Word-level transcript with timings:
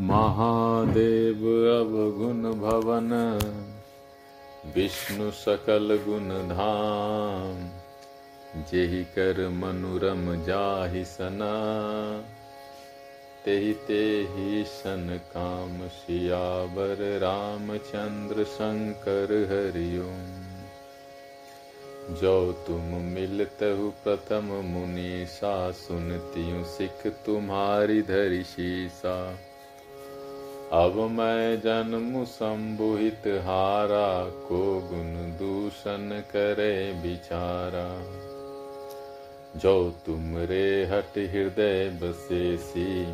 महादेव 0.00 1.46
अवगुण 1.80 2.42
भवन, 2.42 3.40
विष्णु 4.74 5.30
सकल 5.30 6.00
गुण 6.08 6.28
धाम। 6.28 7.68
जेहि 8.62 9.04
कर 9.04 9.48
मनुरम 9.48 10.44
जाहि 10.44 11.04
सना, 11.04 11.52
तेहि 13.44 13.72
तेहि 13.72 14.64
सन 14.66 15.20
काम 15.34 15.88
सियावर 15.88 17.18
रामचंद्र 17.18 18.44
शंकर 18.44 19.24
हरिओम। 19.24 20.50
जो 22.16 22.52
तुम 22.52 22.82
मिलतहु 22.82 23.90
प्रथम 23.90 24.44
मुनि 24.44 25.26
सा 25.28 25.70
सुनती 25.70 26.64
सिख 26.64 27.12
तुम्हारी 27.26 28.02
धरि 28.02 28.42
शीसा। 28.42 29.38
अब 30.72 30.96
मैं 30.96 31.60
जन्म 31.60 32.24
संबुहित 32.24 33.22
हारा 33.26 34.24
को 34.24 34.80
गुण 34.80 35.38
दूषण 35.38 36.20
करे 36.20 36.92
बिचारा। 36.92 38.00
जो 39.58 39.90
तुम 40.06 40.38
रे 40.38 40.84
हट 40.84 41.18
हृदय 41.18 41.98
बसेसी, 42.02 43.04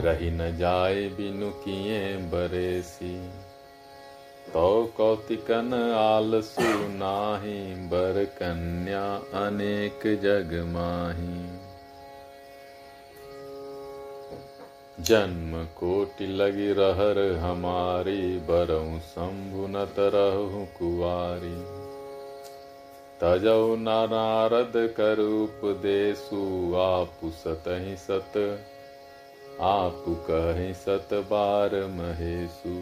रही 0.00 0.30
न 0.30 0.56
जाए 0.56 1.08
बिनु 1.08 1.50
किए 1.50 2.16
बरेसी। 2.16 3.28
तो 4.52 4.92
कौतिकन 4.96 5.94
आलसु 5.96 6.62
नाही, 6.88 7.74
बर 7.74 8.24
कन्या 8.24 9.14
अनेक 9.46 10.00
जग 10.06 10.64
माही। 10.66 11.59
जन्म 15.00 15.64
कोटि 15.64 16.26
लगी 16.26 16.72
रहर 16.72 17.38
हमारी 17.38 18.38
बरऊ 18.38 18.98
शंभु 18.98 19.66
न 19.66 19.84
तरहु 19.84 20.64
कुवारी। 20.64 21.64
तजौ 23.20 23.76
नारद 23.76 24.72
कर 24.76 25.18
उपदेशु 25.18 26.72
आप 26.76 27.14
सतहि 27.24 27.96
सत, 27.96 28.60
आप 29.60 30.04
कहि 30.30 30.74
सत 30.74 31.08
बार 31.14 31.70
महेशु। 31.74 32.74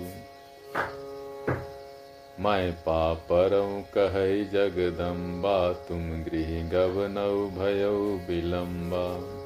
मैं 2.42 2.72
पापरऊ 2.72 3.80
कह 3.80 4.44
जगदम्बा, 4.52 5.72
तुम 5.72 6.10
गृह 6.10 6.68
गवनौ 6.68 7.46
भयौ 7.46 8.18
विलम्बा। 8.28 9.37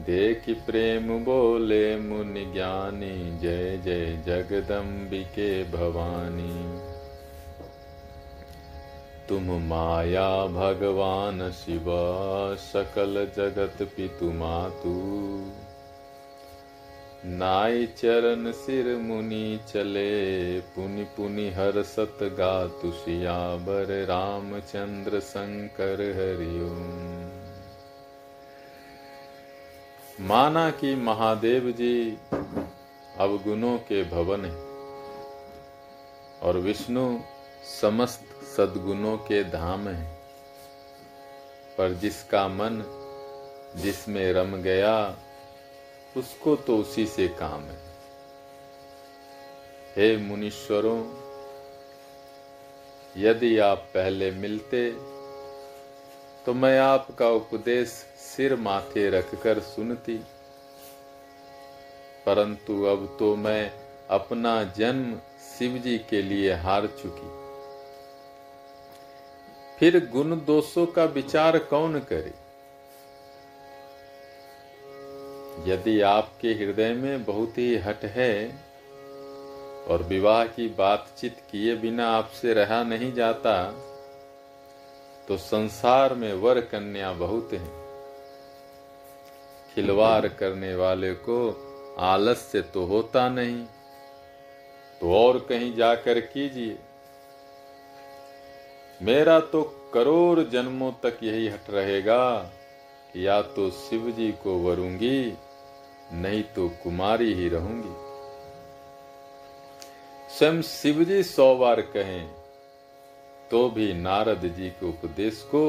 देख 0.00 0.44
प्रेम 0.66 1.24
बोले 1.24 1.96
मुनि 1.96 2.44
ज्ञानी, 2.44 3.38
जय 3.38 3.76
जय 3.84 4.22
जगदम्बिके 4.26 5.64
भवानी। 5.64 6.80
तुम 9.28 9.62
माया 9.66 10.46
भगवान 10.46 11.50
शिव, 11.50 11.84
सकल 12.56 13.30
जगत 13.36 13.82
पितु 13.82 14.32
मातु। 14.32 14.96
नाई 17.24 17.86
चरण 17.86 18.52
सिर 18.52 18.96
मुनि 18.96 19.60
चले, 19.68 20.60
पुनि 20.60 21.04
पुनि 21.04 21.50
हर 21.50 21.82
सत 21.82 22.18
गातु 22.22 22.90
सियाबर 22.90 24.06
रामचंद्र 24.06 25.20
शंकर 25.20 26.00
हरिओम। 26.00 27.25
माना 30.20 30.70
कि 30.70 30.94
महादेव 30.94 31.70
जी 31.70 32.18
अवगुणों 33.18 33.78
के 33.78 34.02
भवन 34.04 34.44
है 34.44 34.64
और 36.40 36.56
विष्णु 36.56 37.18
समस्त 37.80 38.24
सद्गुणों 38.56 39.16
के 39.18 39.44
धाम 39.44 39.88
है। 39.88 40.14
पर 41.78 41.92
जिसका 41.92 42.48
मन 42.48 42.82
जिसमें 43.76 44.32
रम 44.32 44.56
गया, 44.56 45.16
उसको 46.16 46.56
तो 46.56 46.76
उसी 46.76 47.06
से 47.06 47.28
काम 47.28 47.62
है। 47.62 47.78
हे 49.96 50.16
मुनीश्वरों, 50.16 50.98
यदि 53.16 53.58
आप 53.58 53.86
पहले 53.94 54.30
मिलते 54.30 54.90
तो 56.46 56.54
मैं 56.54 56.78
आपका 56.80 57.28
उपदेश 57.28 58.05
सिर 58.26 58.54
माथे 58.56 59.08
रखकर 59.10 59.60
सुनती। 59.60 60.18
परंतु 62.26 62.82
अब 62.84 63.16
तो 63.18 63.34
मैं 63.36 63.70
अपना 64.10 64.62
जन्म 64.76 65.16
शिव 65.48 65.78
जी 65.78 65.98
के 66.10 66.22
लिए 66.22 66.52
हार 66.54 66.86
चुकी। 66.86 67.28
फिर 69.78 69.98
गुण 70.06 70.36
दोषों 70.44 70.86
का 70.86 71.04
विचार 71.04 71.58
कौन 71.64 71.98
करे? 72.12 72.32
यदि 75.66 76.00
आपके 76.00 76.48
हृदय 76.54 76.92
में 76.94 77.24
बहुत 77.24 77.58
ही 77.58 77.74
हट 77.76 78.04
है 78.04 78.32
और 79.88 80.02
विवाह 80.02 80.44
की 80.46 80.68
बातचीत 80.68 81.36
किए 81.50 81.76
बिना 81.76 82.08
आपसे 82.08 82.54
रहा 82.54 82.82
नहीं 82.82 83.12
जाता 83.12 83.54
तो 85.28 85.36
संसार 85.36 86.14
में 86.14 86.32
वर 86.34 86.60
कन्या 86.60 87.12
बहुत 87.12 87.52
हैं। 87.52 87.75
खिलवाड़ 89.76 90.26
करने 90.28 90.74
वाले 90.74 91.12
को 91.12 91.38
आलस्य 92.00 92.60
तो 92.74 92.84
होता 92.84 93.28
नहीं। 93.28 93.64
तो 95.00 95.12
और 95.14 95.38
कहीं 95.38 95.74
जाकर 95.76 96.20
कीजिए। 96.20 96.76
मेरा 99.00 99.38
तो 99.46 99.62
करोड़ 99.94 100.40
जन्मों 100.42 100.90
तक 101.02 101.18
यही 101.22 101.48
हट 101.48 101.70
रहेगा 101.70 102.36
कि 103.12 103.26
या 103.26 103.40
तो 103.42 103.68
शिव 103.70 104.10
जी 104.10 104.30
को 104.42 104.56
वरूँगी, 104.58 105.32
नहीं 106.12 106.42
तो 106.54 106.68
कुमारी 106.82 107.32
ही 107.34 107.48
रहूँगी। 107.48 107.94
स्वयं 110.28 110.62
शिव 110.62 111.04
जी 111.04 111.22
सौ 111.24 111.54
बार 111.56 111.80
कहें 111.90 112.26
तो 113.50 113.68
भी 113.70 113.92
नारद 113.94 114.52
जी 114.56 114.70
के 114.70 114.88
उपदेश 114.88 115.42
को 115.54 115.68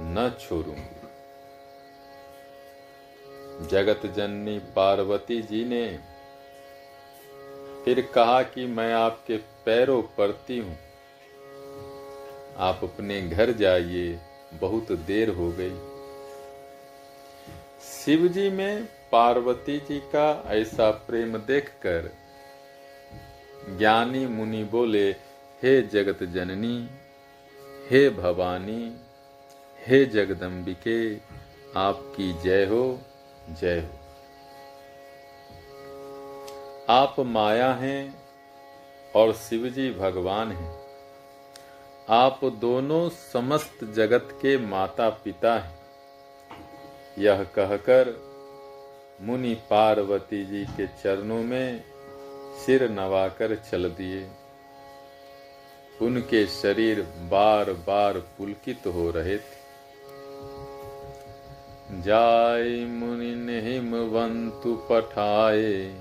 न 0.00 0.30
छोड़ूँगी। 0.40 1.03
जगत 3.70 4.06
जननी 4.06 4.58
पार्वती 4.58 5.42
जी 5.42 5.64
ने 5.64 5.98
फिर 7.84 8.00
कहा 8.14 8.42
कि 8.42 8.66
मैं 8.66 8.92
आपके 8.94 9.36
पैरों 9.36 10.02
पड़ती 10.02 10.58
हूँ। 10.58 10.76
आप 12.56 12.80
अपने 12.82 13.20
घर 13.28 13.52
जाइए, 13.52 14.18
बहुत 14.54 14.92
देर 14.92 15.28
हो 15.28 15.50
गई। 15.50 15.76
शिव 17.82 18.28
जी 18.28 18.48
में 18.50 18.84
पार्वती 19.12 19.78
जी 19.78 19.98
का 20.00 20.44
ऐसा 20.46 20.90
प्रेम 20.90 21.36
देखकर 21.38 22.10
ज्ञानी 23.78 24.26
मुनि 24.26 24.64
बोले, 24.64 25.10
हे 25.62 25.82
जगत 25.82 26.22
जननी, 26.22 26.88
हे 27.90 28.10
भवानी, 28.10 28.96
हे 29.86 30.04
जगदम्बिके, 30.04 31.16
आपकी 31.76 32.32
जय 32.42 32.64
हो। 32.64 33.00
जय 33.50 33.80
हो। 33.80 33.88
आप 36.88 37.16
माया 37.20 37.72
हैं 37.72 38.22
और 39.16 39.32
शिवजी 39.32 39.90
भगवान 39.90 40.52
हैं। 40.52 40.84
आप 42.08 42.44
दोनों 42.44 43.08
समस्त 43.08 43.84
जगत 43.84 44.28
के 44.32 44.58
माता 44.58 45.10
पिता 45.10 45.58
हैं। 45.58 45.78
यह 47.18 47.44
कहकर 47.44 48.34
मुनि 49.20 49.54
पार्वती 49.54 50.44
जी 50.44 50.64
के 50.64 50.86
चरणों 50.86 51.42
में 51.42 51.84
सिर 52.66 52.90
नवाकर 52.90 53.56
चल 53.56 53.90
दिए। 53.90 54.30
उनके 56.02 56.46
शरीर 56.46 57.02
बार 57.02 57.72
बार 57.72 58.18
पुलकित 58.18 58.86
हो 58.86 59.10
रहे 59.10 59.38
थे। 59.38 59.53
जाय 62.02 62.84
मुनि 62.84 63.60
हिमवंतु 63.60 64.74
पठाए, 64.74 65.96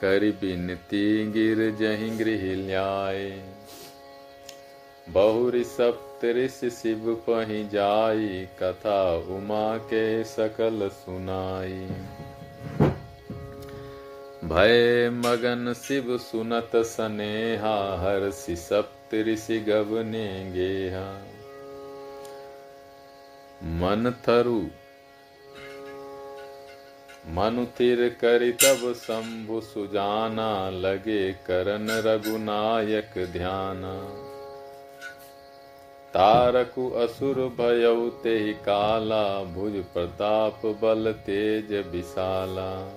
कर 0.00 0.30
बिनती 0.40 1.32
गिर 1.32 1.76
जहि 1.80 2.10
गृह 2.10 2.66
ल्याए। 2.66 3.44
बहुरी 5.08 5.64
सप्तऋष 5.64 6.64
शिव 6.64 7.24
पही 7.30 7.68
जाई, 7.68 8.48
कथा 8.62 9.14
उमा 9.14 9.76
के 9.76 10.24
सकल 10.24 10.88
सुनाई। 10.88 11.88
भय 14.44 15.10
मगन 15.10 15.74
शिव 15.76 16.18
सुनत 16.18 16.70
सनेहा 16.76 17.96
हर्षि 18.00 18.56
सप्तऋषि 18.56 19.60
गवने 19.60 20.52
गेहा 20.52 21.22
मन 23.64 24.14
थरु 24.28 24.66
मनु 27.26 27.64
तिर 27.64 28.08
करि 28.20 28.52
तब 28.52 28.92
शंभु 28.96 29.60
सुजाना, 29.60 30.70
लगे 30.70 31.32
करन 31.32 31.88
रघुनायक 31.90 33.26
ध्याना। 33.32 33.94
तारकु 36.14 36.90
असुर 36.90 37.34
भयउ 37.34 38.08
ते 38.08 38.52
काला, 38.52 39.44
भुज 39.44 39.72
प्रताप 39.72 40.60
बल 40.66 41.12
तेज 41.12 41.72
विशाला। 41.72 42.92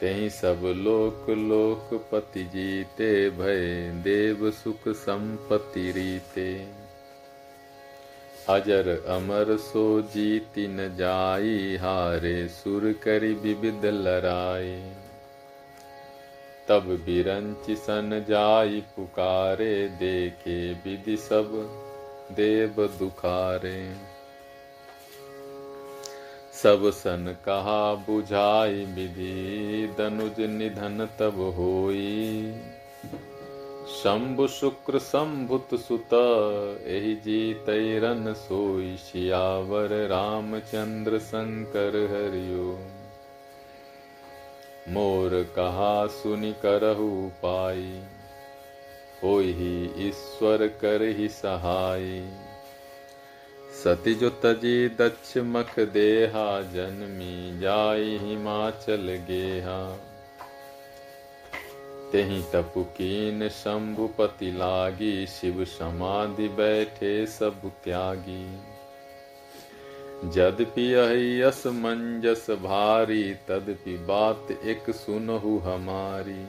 तेहि 0.00 0.30
सब 0.30 0.60
लोक 0.64 1.30
लोकपति 1.30 2.44
जीते, 2.44 3.30
भय 3.30 3.90
देव 4.04 4.50
सुख 4.50 4.88
संपत्ति 4.88 5.92
रीते। 5.92 6.81
अजर 8.48 9.04
अमर 9.08 9.56
सो 9.56 10.02
जीति 10.02 10.68
न 10.68 10.96
जाई, 10.96 11.76
हारे 11.76 12.48
सुर 12.48 12.92
करि 12.92 13.32
विविध 13.32 13.84
लड़ाई। 13.84 14.92
तब 16.68 16.82
बिरंच 17.06 17.78
सन 17.78 18.24
जाई 18.28 18.80
पुकारे, 18.96 19.88
देखे 19.88 20.72
विधि 20.72 21.16
सब 21.16 21.50
देव 22.32 22.86
दुखारे। 22.98 23.94
सब 26.62 26.90
सन 26.90 27.36
कहा 27.44 27.94
बुझाई, 27.94 28.84
विधि 28.84 29.94
दनुज 29.98 30.40
निधन 30.40 31.08
तब 31.20 31.54
होई। 31.58 32.52
शंभु 33.88 34.46
शुक्र 34.46 34.98
संभुत 34.98 35.74
सुत, 35.74 36.12
एहि 36.86 37.14
जीतरन 37.14 38.32
सोई 38.32 38.96
शियावर 38.96 39.88
रामचंद्र 40.08 41.18
शंकर 41.18 41.96
हरिओ 42.10 42.78
मोर 44.88 45.30
कहा 45.56 46.06
सुनि 46.06 46.52
करहु 46.52 47.28
पाई 47.42 48.02
हो 49.24 49.38
ही 49.38 50.08
ईश्वर 50.08 50.66
कर 50.66 51.02
ही 51.02 51.28
सहाय 51.28 52.30
सती 53.84 54.14
जो 54.14 54.30
तजी 54.30 54.88
दक्ष 54.88 55.36
मख 55.36 55.80
देहा, 55.80 56.62
जन्मी 56.62 57.58
जाई 57.58 58.18
हिमाचल 58.22 59.12
गेहा। 59.28 60.08
तेहि 62.12 62.42
तपुकीन 62.52 63.48
शंभुपति 63.48 64.50
लागी, 64.52 65.26
शिव 65.26 65.64
समाधि 65.64 66.48
बैठे 66.48 67.26
सब 67.26 67.70
त्यागी। 67.84 68.44
जदपि 70.30 70.94
यस 71.42 71.66
मंजस 71.66 72.46
भारी 72.50 73.34
तदपि 73.34 73.96
बात 73.98 74.50
एक 74.64 74.90
सुनहु 74.90 75.58
हमारी। 75.58 76.44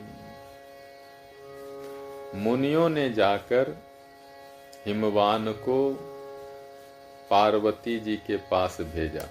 मुनियों 2.35 2.89
ने 2.89 3.09
जाकर 3.09 3.75
हिमवान 4.85 5.51
को 5.51 5.93
पार्वती 7.29 7.99
जी 7.99 8.15
के 8.17 8.37
पास 8.51 8.77
भेजा 8.81 9.27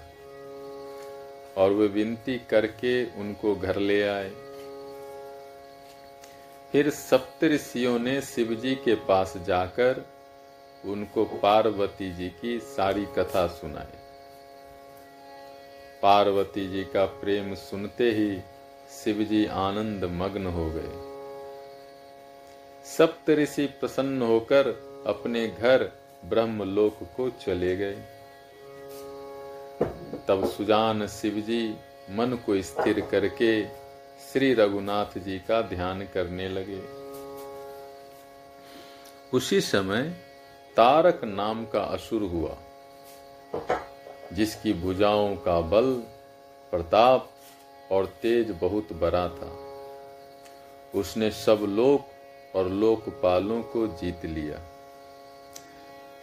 और 1.57 1.71
वे 1.71 1.87
विनती 1.87 2.41
करके 2.49 3.05
उनको 3.05 3.55
घर 3.55 3.75
ले 3.77 4.01
आए। 4.03 4.42
फिर 6.73 6.89
सप्तऋषियों 6.89 7.99
ने 7.99 8.21
शिव 8.21 8.53
जी 8.53 8.75
के 8.75 8.95
पास 8.95 9.37
जाकर 9.37 10.05
उनको 10.85 11.25
पार्वती 11.25 12.11
जी 12.11 12.29
की 12.29 12.59
सारी 12.59 13.05
कथा 13.05 13.47
सुनाई। 13.47 13.97
पार्वती 16.01 16.67
जी 16.71 16.83
का 16.83 17.05
प्रेम 17.05 17.55
सुनते 17.55 18.11
ही 18.11 18.39
शिव 19.03 19.23
जी 19.23 19.45
आनंद 19.45 20.03
मग्न 20.03 20.45
हो 20.45 20.65
गए। 20.69 20.91
सप्तऋषि 22.85 23.65
प्रसन्न 23.65 24.21
होकर 24.21 24.67
अपने 25.07 25.47
घर 25.47 25.91
ब्रह्मलोक 26.25 26.99
को 27.17 27.29
चले 27.29 27.75
गए। 27.75 27.95
तब 30.27 30.49
सुजान 30.57 31.07
शिव 31.07 31.33
जी 31.33 31.75
मन 32.09 32.39
को 32.45 32.61
स्थिर 32.61 32.99
करके 32.99 33.82
श्री 34.33 34.53
रघुनाथ 34.53 35.17
जी 35.17 35.39
का 35.39 35.61
ध्यान 35.61 36.01
करने 36.01 36.49
लगे। 36.49 36.79
उसी 39.33 39.61
समय 39.61 40.01
तारक 40.77 41.23
नाम 41.23 41.65
का 41.65 41.79
असुर 41.79 42.21
हुआ, 42.21 42.57
जिसकी 44.33 44.73
भुजाओं 44.73 45.35
का 45.35 45.61
बल, 45.61 45.93
प्रताप 46.71 47.29
और 47.91 48.05
तेज 48.05 48.51
बहुत 48.51 48.93
बड़ा 48.93 49.27
था। 49.27 49.51
उसने 50.99 51.31
सब 51.31 51.65
लोक 51.69 52.05
और 52.55 52.67
लोकपालों 52.67 53.63
को 53.63 53.87
जीत 53.87 54.25
लिया। 54.25 54.59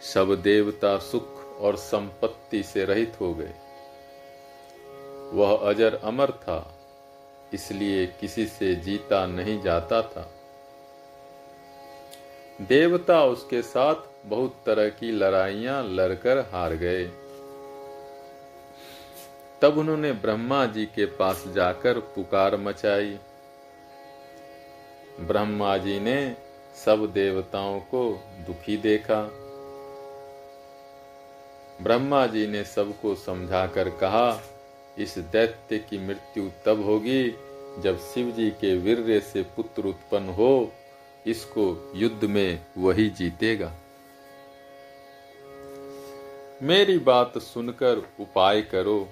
सब 0.01 0.41
देवता 0.41 0.97
सुख 0.97 1.57
और 1.59 1.75
संपत्ति 1.75 2.63
से 2.63 2.85
रहित 2.85 3.13
हो 3.21 3.33
गए। 3.33 3.53
वह 5.33 5.69
अजर 5.69 5.95
अमर 5.95 6.31
था 6.31 6.80
इसलिए 7.53 8.05
किसी 8.05 8.45
से 8.45 8.75
जीता 8.75 9.25
नहीं 9.25 9.61
जाता 9.61 10.01
था। 10.01 10.31
देवता 12.61 13.23
उसके 13.23 13.61
साथ 13.61 13.95
बहुत 14.25 14.55
तरह 14.65 14.89
की 14.89 15.11
लड़ाइयाँ 15.11 15.83
लड़कर 15.83 16.37
हार 16.37 16.73
गए। 16.73 17.05
तब 19.61 19.77
उन्होंने 19.77 20.11
ब्रह्मा 20.11 20.65
जी 20.65 20.85
के 20.85 21.05
पास 21.05 21.43
जाकर 21.47 21.99
पुकार 21.99 22.57
मचाई। 22.57 23.19
ब्रह्मा 25.21 25.77
जी 25.77 25.99
ने 25.99 26.35
सब 26.85 27.11
देवताओं 27.13 27.79
को 27.79 28.23
दुखी 28.47 28.77
देखा। 28.77 29.21
ब्रह्मा 31.81 32.27
जी 32.27 32.47
ने 32.47 32.63
सबको 32.63 33.15
समझाकर 33.15 33.89
कहा 33.89 34.31
इस 34.99 35.17
दैत्य 35.17 35.77
की 35.77 35.97
मृत्यु 36.07 36.49
तब 36.65 36.85
होगी 36.85 37.35
जब 37.79 37.99
शिव 37.99 38.31
जी 38.31 38.49
के 38.49 38.77
वीर्य 38.77 39.19
से 39.19 39.43
पुत्र 39.43 39.85
उत्पन्न 39.85 40.29
हो, 40.29 40.73
इसको 41.27 41.93
युद्ध 41.95 42.23
में 42.23 42.65
वही 42.77 43.09
जीतेगा। 43.09 43.73
मेरी 46.63 46.97
बात 46.97 47.37
सुनकर 47.37 47.97
उपाय 48.19 48.61
करो। 48.61 49.09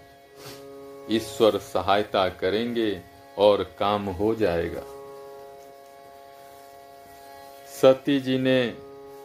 ईश्वर 1.12 1.58
सहायता 1.58 2.30
करेंगे 2.30 3.02
और 3.38 3.64
काम 3.80 4.06
हो 4.06 4.36
जाएगा। 4.36 4.84
सती 7.82 8.20
जी 8.20 8.38
ने 8.38 8.78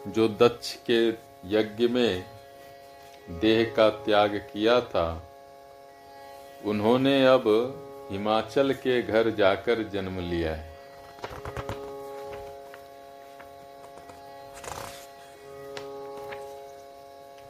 जो 0.07 0.27
दक्ष 0.27 0.75
के 0.89 1.09
यज्ञ 1.57 1.87
में 1.87 2.25
देह 3.29 3.73
का 3.75 3.89
त्याग 3.89 4.35
किया 4.53 4.81
था 4.81 5.31
उन्होंने 6.65 7.25
अब 7.25 7.43
हिमाचल 8.11 8.73
के 8.73 9.01
घर 9.01 9.29
जाकर 9.29 9.81
जन्म 9.83 10.19
लिया 10.19 10.53
है। 10.55 10.73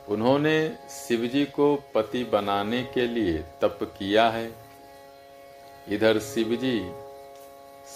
उन्होंने 0.08 0.58
शिवजी 0.90 1.46
को 1.46 1.76
पति 1.96 2.24
बनाने 2.24 2.82
के 2.94 3.08
लिए 3.08 3.38
तप 3.62 3.80
किया 3.98 4.28
है। 4.30 4.50
इधर 5.90 6.20
शिवजी 6.20 6.80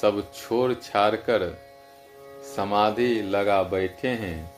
सब 0.01 0.21
छोड़ 0.33 0.73
छाड़ 0.73 1.15
कर 1.15 1.45
समाधि 2.55 3.13
लगा 3.21 3.61
बैठे 3.63 4.07
हैं। 4.07 4.51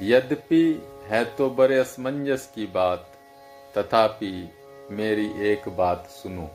यद्यपि 0.00 0.64
है 1.06 1.24
तो 1.34 1.48
बड़े 1.50 1.78
असमंजस 1.78 2.50
की 2.54 2.66
बात, 2.66 3.06
तथापि 3.74 4.32
मेरी 4.92 5.50
एक 5.52 5.68
बात 5.68 6.06
सुनो। 6.06 6.48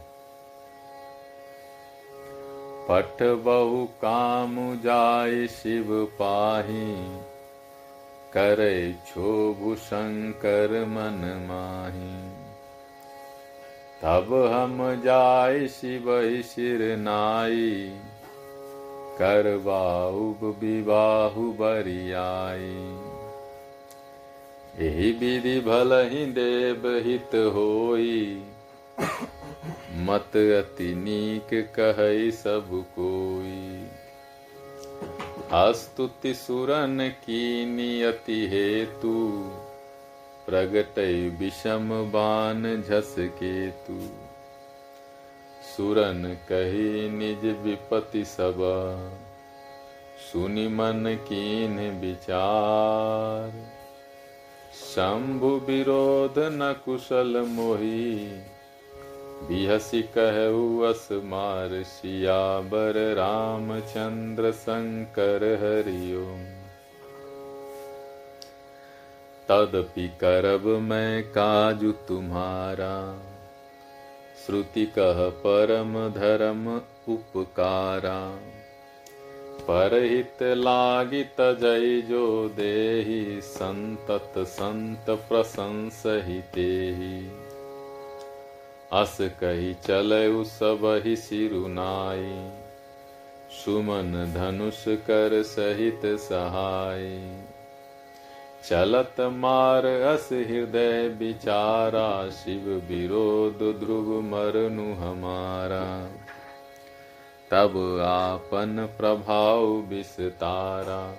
पट 2.89 3.23
बहु 3.23 3.85
काम 3.85 4.75
जाय 4.75 5.47
शिव 5.47 6.05
पाही, 6.05 7.19
करे 8.33 8.91
क्षोभु 8.91 9.75
शंकर 9.75 10.85
मन 10.85 11.47
माही। 11.49 12.37
तब 14.01 14.33
हम 14.53 15.01
जाय 15.01 15.67
शिव 15.67 16.41
शिर 16.41 16.97
नाई 16.97 17.99
करवाऊ 19.19 20.33
विवाहु 20.51 21.51
बरियाई। 21.51 23.06
यही 24.79 25.11
विधि 25.11 25.59
भल 25.59 26.09
ही 26.09 26.25
देव 26.25 26.83
हित 27.05 27.35
होई। 27.35 28.43
मत 29.93 30.37
अति 30.37 30.95
नीक 30.95 31.73
कह 31.79 31.97
सब 32.31 32.67
कोई। 32.71 33.87
अस्तुति 35.51 36.33
सुरन 36.33 37.09
की 37.09 37.65
नियति 37.65 38.47
हेतु 38.47 39.13
प्रगट 40.45 40.99
विषम 41.39 41.89
बान 42.11 42.83
झस 42.89 43.15
के 43.19 43.69
तू 43.69 43.99
सुरन 45.77 46.37
कही 46.49 47.09
निज 47.09 47.45
विपति 47.57 48.25
सब, 48.25 48.57
सुनि 50.31 50.67
मन 50.67 51.17
कीन 51.21 52.01
विचार। 52.01 53.76
शंभु 54.77 55.47
विरोध 55.47 56.33
न 56.37 56.75
कुशल 56.85 57.37
मोही, 57.47 58.15
बिहसी 59.47 60.01
कहु 60.17 60.81
अस 60.81 61.09
मार 61.11 61.83
सियाबर 61.83 63.15
रामचंद्र 63.15 64.51
शंकर 64.51 65.43
हरिओम। 65.61 66.43
तदपि 69.49 70.07
करब 70.07 70.65
मैं 70.65 71.23
काजु 71.23 71.91
तुम्हारा, 71.91 73.21
श्रुति 74.45 74.85
कह 74.85 75.29
परम 75.29 75.93
धर्म 76.09 76.81
उपकारा। 77.13 78.39
परहित 79.67 80.43
लागित 80.43 81.41
जय 81.61 82.01
जो 82.01 82.49
देहि, 82.49 83.41
संतत 83.41 84.33
संत 84.37 85.09
प्रशंस 85.29 86.03
ही 86.05 86.39
अस 88.93 89.17
कही 89.21 89.73
चलऊ 89.73 90.43
सब 90.43 90.85
ही 91.05 91.15
सिरुनाई, 91.15 92.31
सुमन 93.51 94.13
धनुष 94.33 94.83
कर 94.87 95.41
सहित 95.43 96.01
सहाय 96.19 97.05
चलत 98.63 99.19
मार 99.33 99.85
अस 99.85 100.29
हृदय 100.31 101.07
विचारा 101.19 102.29
शिव 102.29 102.69
विरोध 102.89 103.59
ध्रुव 103.79 104.21
मरनु 104.21 104.93
हमारा। 104.93 105.85
तब 107.51 107.99
आपन 108.03 108.87
प्रभाव 108.97 109.65
विस्तारा 109.65 111.15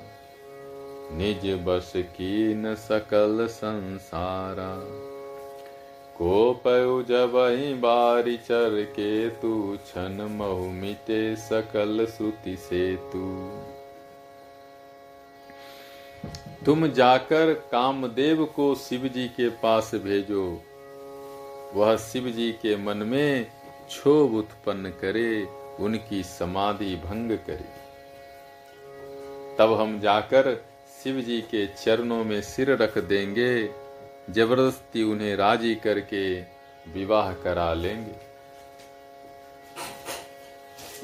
निज 1.13 1.47
बस 1.67 1.93
कीन 1.97 2.75
सकल 2.75 3.47
संसारा। 3.51 4.75
को 6.21 7.03
जब 7.03 7.33
बारी 7.81 8.37
चर 8.37 8.85
के 8.91 9.29
तू 9.29 9.77
छन 9.87 10.17
महु 10.31 10.71
मिटे 10.71 11.37
सकल 11.37 12.07
श्रुति 12.07 12.57
से 12.57 12.97
तू 13.13 13.25
तुम 16.65 16.87
जाकर 16.87 17.53
कामदेव 17.73 18.45
को 18.45 18.75
शिव 18.75 19.09
जी 19.09 19.29
के 19.29 19.49
पास 19.49 19.91
भेजो। 19.95 20.63
वह 21.75 21.97
शिव 21.97 22.29
जी 22.31 22.53
के 22.53 22.77
मन 22.77 22.97
में 22.97 23.45
क्षोभ 23.89 24.35
उत्पन्न 24.35 24.91
करे। 24.91 25.58
उनकी 25.79 26.23
समाधि 26.23 26.95
भंग 27.05 27.31
करी। 27.49 27.69
तब 29.59 29.73
हम 29.81 29.99
जाकर 30.01 30.55
शिव 30.95 31.21
जी 31.21 31.41
के 31.51 31.67
चरणों 31.75 32.23
में 32.25 32.41
सिर 32.43 32.71
रख 32.77 32.99
देंगे, 33.01 33.53
ज़बरदस्ती 34.31 35.03
उन्हें 35.03 35.35
राज़ी 35.37 35.75
करके 35.77 36.23
विवाह 36.87 37.33
करा 37.35 37.73
लेंगे। 37.75 38.17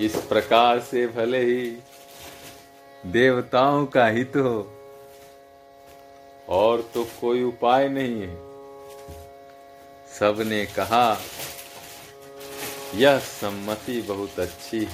इस 0.04 0.16
प्रकार 0.26 0.80
से 0.82 1.06
भले 1.06 1.40
ही 1.42 1.66
देवताओं 3.04 3.84
का 3.86 4.06
हित 4.08 4.36
हो, 4.36 4.56
और 6.48 6.80
तो 6.94 7.04
कोई 7.20 7.42
उपाय 7.42 7.88
नहीं 7.88 8.20
है। 8.22 8.36
सबने 10.10 10.64
कहा 10.68 11.06
यह 12.94 13.18
सम्मति 13.18 14.02
बहुत 14.02 14.40
अच्छी 14.40 14.88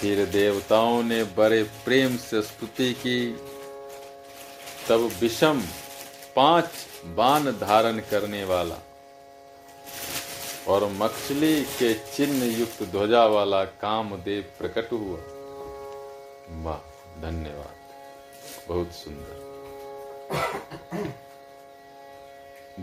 फिर 0.00 0.26
देवताओं 0.26 1.02
ने 1.02 1.24
बड़े 1.24 1.62
प्रेम 1.62 2.16
से 2.16 2.42
स्तुति 2.42 2.92
की। 2.94 3.32
तब 4.88 5.10
विषम 5.20 5.62
पाँच 6.36 6.70
बाण 7.04 7.44
धारण 7.44 7.98
करने 7.98 8.44
वाला 8.44 8.76
और 10.68 10.84
मछली 10.84 11.64
के 11.64 11.94
चिन्ह 11.94 12.44
युक्त 12.58 12.82
ध्वजा 12.82 13.24
वाला 13.26 13.64
कामदेव 13.64 14.42
प्रकट 14.58 14.92
हुआ। 14.92 15.18
वाह, 16.62 16.78
धन्यवाद। 17.20 17.76
बहुत 18.68 18.92
सुंदर। 18.92 19.36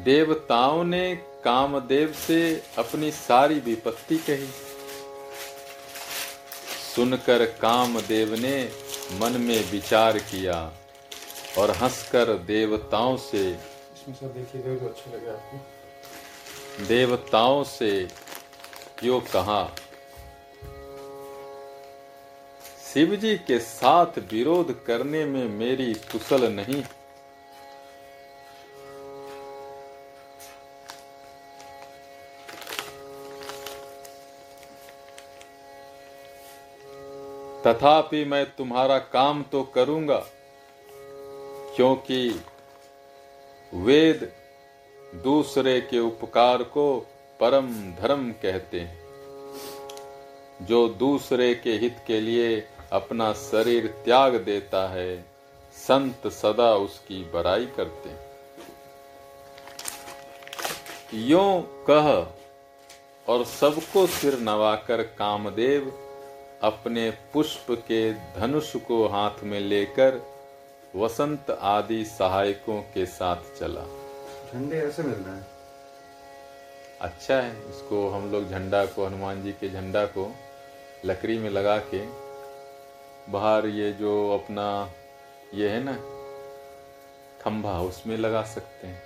देवताओं 0.03 0.83
ने 0.83 1.15
कामदेव 1.43 2.11
से 2.13 2.39
अपनी 2.77 3.11
सारी 3.11 3.59
विपत्ति 3.59 4.17
कही। 4.17 4.47
सुनकर 6.95 7.45
कामदेव 7.45 8.33
ने 8.35 8.57
मन 9.13 9.41
में 9.41 9.71
विचार 9.71 10.17
किया 10.17 10.59
और 11.57 11.71
हंसकर 11.71 12.33
देवताओं 12.37 13.17
से 13.17 13.43
तो 14.07 14.87
अच्छा 14.87 15.19
देवताओं 16.87 17.63
से 17.63 17.91
क्यों 18.99 19.19
कहा 19.21 19.63
शिव 22.93 23.15
जी 23.15 23.35
के 23.37 23.59
साथ 23.59 24.19
विरोध 24.31 24.85
करने 24.85 25.25
में 25.25 25.47
मेरी 25.49 25.93
कुशल 26.11 26.51
नहीं। 26.53 26.83
तथापि 37.67 38.23
मैं 38.25 38.45
तुम्हारा 38.55 38.97
काम 39.13 39.43
तो 39.43 39.63
करूँगा, 39.75 40.19
क्योंकि 41.75 42.19
वेद 43.73 44.31
दूसरे 45.23 45.79
के 45.81 45.99
उपकार 45.99 46.63
को 46.63 46.85
परम 47.39 47.67
धर्म 47.93 48.31
कहते 48.43 48.79
हैं, 48.79 48.97
जो 50.61 50.87
दूसरे 50.89 51.53
के 51.55 51.73
हित 51.73 51.97
के 52.07 52.19
लिए 52.21 52.57
अपना 52.91 53.31
शरीर 53.33 53.87
त्याग 54.05 54.35
देता 54.35 54.87
है, 54.87 55.25
संत 55.75 56.27
सदा 56.33 56.73
उसकी 56.77 57.23
बड़ाई 57.33 57.65
करते 57.77 58.09
हैं। 58.09 58.25
यो 61.27 61.45
कह 61.89 62.07
और 63.27 63.43
सबको 63.45 64.05
सिर 64.07 64.39
नवाकर 64.39 65.01
कामदेव 65.19 65.91
अपने 66.61 67.09
पुष्प 67.33 67.65
के 67.71 68.13
धनुष 68.13 68.75
को 68.75 69.07
हाथ 69.07 69.43
में 69.43 69.59
लेकर 69.59 70.21
वसंत 70.95 71.51
आदि 71.51 72.03
सहायकों 72.05 72.81
के 72.81 73.05
साथ 73.05 73.59
चला। 73.59 73.81
झंडे 74.53 74.77
ऐसे 74.77 75.03
मिल 75.03 75.15
रहे 75.15 75.35
हैं। 75.35 75.47
अच्छा 77.01 77.41
है 77.41 77.69
इसको 77.69 78.09
हम 78.09 78.31
लोग 78.31 78.49
झंडा 78.49 78.85
को 78.85 79.05
हनुमान 79.05 79.43
जी 79.43 79.51
के 79.51 79.69
झंडा 79.69 80.05
को 80.05 80.31
लकड़ी 81.05 81.37
में 81.37 81.49
लगा 81.49 81.77
के 81.93 82.05
बाहर 83.31 83.65
ये 83.65 83.91
जो 83.91 84.13
अपना 84.33 84.93
ये 85.53 85.69
है 85.69 85.83
ना 85.83 85.93
खंभा 87.41 87.79
उसमें 87.81 88.17
लगा 88.17 88.43
सकते 88.43 88.87
हैं। 88.87 89.01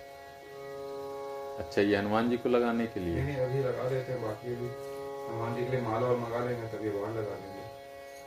अच्छा 1.60 1.82
ये 1.82 1.96
हनुमान 1.96 2.30
जी 2.30 2.38
को 2.38 2.50
लगाने 2.50 2.88
के 2.88 3.00
लिए। 3.00 3.22
नहीं 3.22 3.36
अभी 3.36 3.60
लगा 3.60 3.90
देते 3.90 4.14
हैं 4.14 4.22
बाकी 4.24 4.56
अभी 4.56 4.91
हनुमान 5.30 5.56
जी 5.56 5.64
के 5.64 5.72
लिए 5.72 5.82
माला 5.82 6.08
और 6.08 6.18
मंगा 6.18 6.40
लेंगे 6.46 6.68
तभी 6.68 6.90
लगा 6.90 7.22
लेंगे 7.22 7.62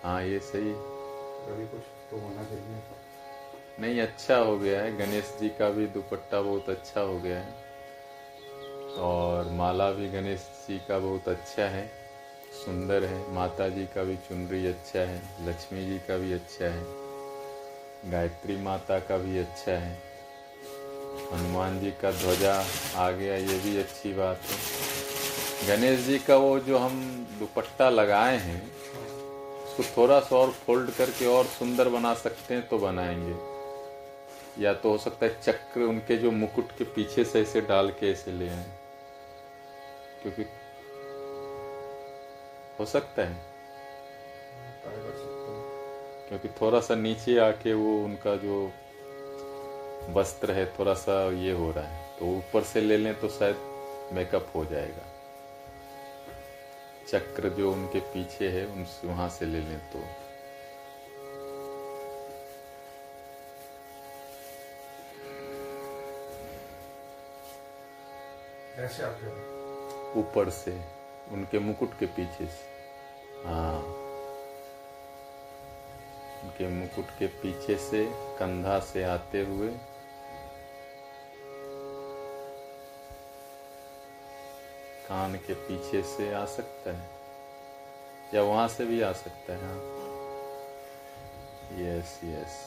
हाँ 0.02 0.22
ये 0.22 0.38
सही। 0.38 0.70
अभी 1.52 1.66
कुछ 1.66 1.80
तो 2.10 2.18
होना 2.18 2.44
चाहिए। 2.44 2.82
नहीं 3.80 4.00
अच्छा 4.00 4.36
हो 4.36 4.58
गया 4.58 4.82
है। 4.82 4.96
गणेश 4.96 5.36
जी 5.40 5.48
का 5.48 5.70
भी 5.70 5.86
दुपट्टा 5.86 6.40
बहुत 6.40 6.68
अच्छा 6.68 7.00
हो 7.00 7.18
गया 7.18 7.38
है। 7.38 7.54
और 8.98 9.50
माला 9.50 9.90
भी 9.90 10.08
गणेश 10.08 10.40
जी 10.68 10.78
का 10.78 10.98
बहुत 10.98 11.28
अच्छा 11.28 11.62
है। 11.62 11.90
सुंदर 12.64 13.04
है। 13.04 13.32
माता 13.32 13.68
जी 13.68 13.86
का 13.86 14.04
भी 14.04 14.16
चुनरी 14.16 14.66
अच्छा 14.66 15.00
है। 15.00 15.48
लक्ष्मी 15.48 15.86
जी 15.86 15.98
का 15.98 16.16
भी 16.16 16.32
अच्छा 16.32 16.64
है। 16.64 16.84
गायत्री 18.10 18.56
माता 18.56 18.98
का 18.98 19.16
भी 19.16 19.38
अच्छा 19.38 19.72
है। 19.72 20.02
हनुमान 21.32 21.80
जी 21.80 21.90
का 21.90 22.12
ध्वजा 22.12 22.64
आ 22.96 23.10
गया 23.10 23.36
ये 23.36 23.58
भी 23.58 23.78
अच्छी 23.78 24.14
बात 24.14 24.40
है। 24.42 25.03
गणेश 25.68 26.00
जी 26.00 26.18
का 26.18 26.36
वो 26.36 26.58
जो 26.58 26.78
हम 26.78 27.26
दुपट्टा 27.38 27.90
लगाए 27.90 28.36
हैं, 28.36 28.72
उसको 29.64 30.02
थोड़ा 30.02 30.20
सा 30.20 30.36
और 30.36 30.50
फोल्ड 30.50 30.90
करके 30.90 31.26
और 31.26 31.44
सुंदर 31.44 31.88
बना 31.88 32.14
सकते 32.14 32.54
हैं 32.54 32.68
तो 32.68 32.78
बनाएँगे। 32.78 33.54
या 34.62 34.74
तो 34.74 34.90
हो 34.90 34.98
सकता 34.98 35.26
है 35.26 35.40
चक्र 35.42 35.80
उनके 35.80 36.16
जो 36.16 36.30
मुकुट 36.30 36.68
के 36.78 36.84
पीछे 36.84 37.24
से 37.24 37.42
ऐसे 37.42 37.60
डाल 37.60 37.90
के 37.90 38.10
ऐसे 38.10 38.32
ले 38.32 38.48
आए। 38.48 38.66
क्योंकि 40.22 40.42
हो 42.80 42.86
सकता 42.86 43.22
है। 43.22 43.54
क्योंकि 46.28 46.48
थोड़ा 46.48 46.80
सा 46.80 46.94
नीचे 46.94 47.38
आके 47.38 47.74
वो 47.74 48.04
उनका 48.04 48.36
जो 48.36 48.70
वस्त्र 50.10 50.50
है, 50.50 50.66
थोड़ा 50.78 50.94
सा 50.94 51.32
ये 51.32 51.52
हो 51.52 51.70
रहा 51.70 51.84
है। 51.84 52.18
तो 52.20 52.26
ऊपर 52.26 52.62
से 52.62 52.80
ले 52.80 52.96
लें 52.96 53.20
तो 53.20 53.28
शायद 53.28 53.56
मेकअप 54.12 54.48
हो 54.54 54.64
जाएगा। 54.64 55.13
चक्र 57.08 57.48
जो 57.48 57.72
उनके 57.72 58.00
पीछे 58.00 58.48
है 58.48 58.66
उनसे 58.66 59.06
वहाँ 59.06 59.28
से 59.28 59.46
ले 59.46 59.60
लें 59.60 59.78
तो। 59.78 59.98
ऊपर 70.20 70.50
से 70.50 70.80
उनके 71.32 71.58
मुकुट 71.58 71.98
के 71.98 72.06
पीछे 72.06 72.46
से। 72.46 72.74
हाँ। 73.48 73.78
उनके 76.44 76.68
मुकुट 76.68 77.04
के 77.18 77.26
पीछे 77.26 77.76
से 77.76 78.04
कंधा 78.38 78.78
से 78.80 79.04
आते 79.04 79.40
हुए 79.40 79.68
कान 85.08 85.34
के 85.36 85.54
पीछे 85.54 86.02
से 86.02 86.32
आ 86.34 86.44
सकता 86.46 86.90
है, 86.90 87.08
या 88.34 88.42
वहाँ 88.42 88.68
से 88.68 88.84
भी 88.84 89.00
आ 89.00 89.12
सकता 89.12 89.52
है 89.52 89.60
हाँ। 89.62 89.92
यस 91.78 92.18
यस 92.24 92.62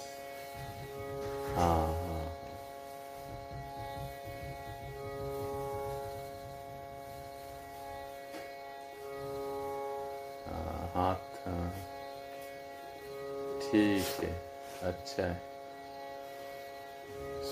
हाँ 1.55 1.87
हाँ। 1.87 2.25
हाँ 10.47 10.91
हाथ 10.93 11.47
हाँ। 11.47 11.71
ठीक 13.61 14.23
है 14.23 14.31
अच्छा 14.83 15.23
है। 15.23 15.41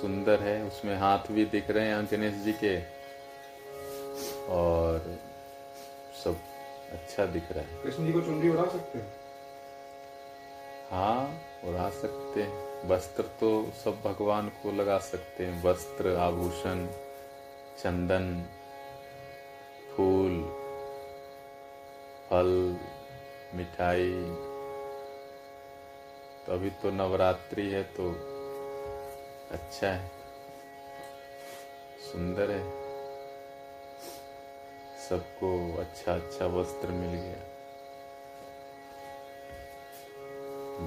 सुंदर 0.02 0.40
है, 0.40 0.62
उसमें 0.64 0.96
हाथ 0.98 1.32
भी 1.32 1.46
दिख 1.46 1.70
रहे 1.70 1.88
हैं 1.88 2.06
गणेश 2.12 2.34
जी 2.36 2.54
के। 2.54 2.76
और 4.50 5.20
सब 6.24 6.38
अच्छा 6.92 7.26
दिख 7.26 7.52
रहा 7.52 7.64
है। 7.64 7.84
कृष्ण 7.84 8.06
जी 8.06 8.14
को 8.14 8.22
चुनरी 8.22 8.50
उड़ा 8.50 8.66
सकते 8.66 9.00
हैं? 9.00 9.14
हाँ 10.92 11.42
उड़ा 11.64 11.90
सकते 11.90 12.44
हैं। 12.44 12.88
वस्त्र 12.88 13.24
तो 13.24 13.72
सब 13.84 14.02
भगवान 14.02 14.50
को 14.50 14.72
लगा 14.72 15.00
सकते 15.00 15.46
हैं। 15.46 15.64
वस्त्र 15.64 16.16
आभूषण 16.16 16.88
चंदन 17.84 18.46
फूल 19.96 20.44
फल 22.30 22.78
मिठाई। 23.54 24.14
तो 26.46 26.54
अभी 26.54 26.70
तो 26.70 26.92
नवरात्रि 26.92 27.70
है 27.70 27.84
तो 27.84 28.12
अच्छा 29.52 29.88
है। 29.88 30.12
सुंदर 32.12 32.52
है। 32.52 32.85
सबको 35.10 35.50
अच्छा 35.78 36.14
अच्छा 36.14 36.46
वस्त्र 36.46 36.88
मिल 36.88 37.14
गया। 37.14 37.42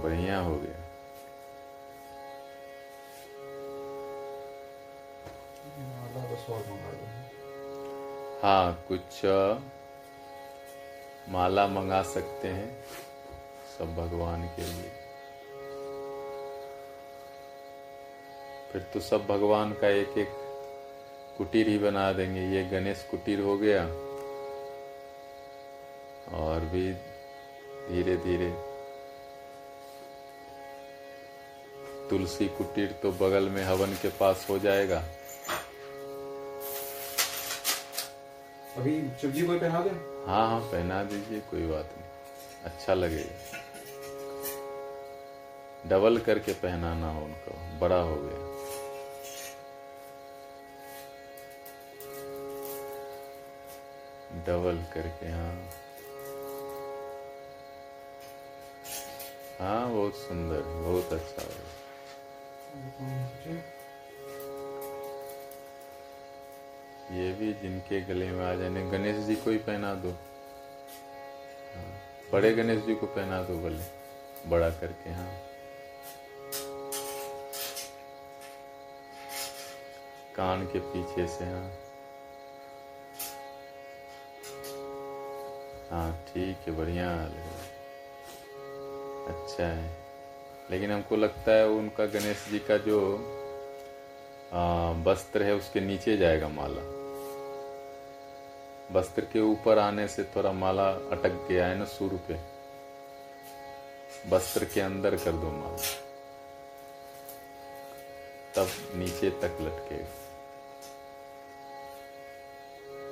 बढ़िया 0.03 0.39
हो 0.41 0.57
गया। 0.57 0.87
हाँ 8.43 8.85
कुछ 8.89 9.25
माला 11.29 11.67
मंगा 11.67 12.03
सकते 12.03 12.49
हैं 12.49 12.85
सब 13.79 13.95
भगवान 13.95 14.47
के 14.47 14.63
लिए। 14.63 14.91
फिर 18.73 18.83
तो 18.83 19.01
सब 19.01 19.27
भगवान 19.27 19.73
का 19.73 19.89
एक 19.89 20.19
एक 20.19 20.33
कुटीर 21.39 21.69
ही 21.69 21.79
बना 21.79 22.13
देंगे। 22.13 22.41
ये 22.41 22.65
गणेश 22.65 23.07
कुटीर 23.11 23.41
हो 23.41 23.57
गया। 23.59 24.08
और 26.33 26.61
भी 26.61 26.93
धीरे 27.89 28.17
धीरे 28.17 28.51
तुलसी 32.11 32.47
कुटीर 32.49 32.93
तो 32.93 33.13
बगल 33.13 33.49
में 33.49 33.65
हवन 33.65 33.95
के 33.95 34.09
पास 34.09 34.47
हो 34.51 34.59
जाएगा। 34.59 34.99
अभी 38.77 39.11
शिव 39.21 39.31
जी 39.31 39.43
पहना 39.43 39.81
दें? 39.81 40.27
हाँ 40.27 40.49
हाँ 40.49 40.61
पहना 40.61 41.03
दीजिए 41.05 41.41
कोई 41.41 41.67
बात 41.67 41.95
नहीं। 41.97 42.65
अच्छा 42.65 42.95
लगेगा। 42.95 43.59
डबल 45.89 46.19
करके 46.19 46.53
पहनाना 46.53 47.13
हो 47.13 47.25
उनको 47.25 47.79
बड़ा 47.79 48.01
हो 48.01 48.17
गया। 48.17 48.47
डबल 54.47 54.77
करके 54.95 55.27
हाँ। 55.27 55.88
हाँ 59.61 59.93
बहुत 59.93 60.15
सुंदर 60.15 60.63
बहुत 60.85 61.13
अच्छा 61.13 61.43
हो। 61.43 61.67
ये 67.17 67.33
भी 67.33 67.53
जिनके 67.63 68.01
गले 68.01 68.31
में 68.31 68.45
आ 68.47 68.55
जाने 68.55 68.83
गणेश 68.91 69.17
जी 69.27 69.35
को 69.35 69.51
ही 69.51 69.59
पहना 69.69 69.95
दो। 70.05 70.11
हाँ, 71.75 71.85
बड़े 72.33 72.53
गणेश 72.55 72.85
जी 72.87 72.95
को 72.95 73.07
पहना 73.07 73.43
दो 73.43 73.59
भले 73.63 74.49
बड़ा 74.51 74.71
करके 74.81 75.11
हाँ। 75.11 75.29
कान 80.37 80.65
के 80.73 80.79
पीछे 80.91 81.27
से 81.29 81.45
हाँ। 81.45 81.71
हाँ 85.91 86.13
ठीक 86.27 86.69
है 86.69 86.77
बढ़िया 86.77 87.11
लग 87.25 87.58
अच्छा 89.29 89.67
है। 89.67 89.97
लेकिन 90.71 90.91
हमको 90.93 91.17
लगता 91.17 91.53
है 91.53 91.67
उनका 91.69 92.07
गणेश 92.07 92.47
जी 92.49 92.59
का 92.59 92.77
जो 92.79 93.01
वस्त्र 95.05 95.43
है, 95.43 95.55
उसके 95.55 95.81
नीचे 95.81 96.17
जाएगा 96.17 96.49
माला। 96.49 96.83
वस्त्र 98.93 99.25
के 99.25 99.41
ऊपर 99.41 99.79
आने 99.79 100.09
से 100.09 100.25
थोड़ा 100.37 100.53
माला 100.53 100.89
अटक 100.89 101.47
गया 101.49 101.67
है 101.67 101.79
ना 101.79 101.85
सुर 101.85 102.21
पे। 102.29 102.41
वस्त्र 104.31 104.65
के 104.65 104.81
अंदर 104.81 105.17
कर 105.17 105.33
दो 105.33 105.51
माला। 105.51 105.77
तब 108.57 108.69
नीचे 108.95 109.31
तक 109.31 109.59
लटकेगा 109.61 110.17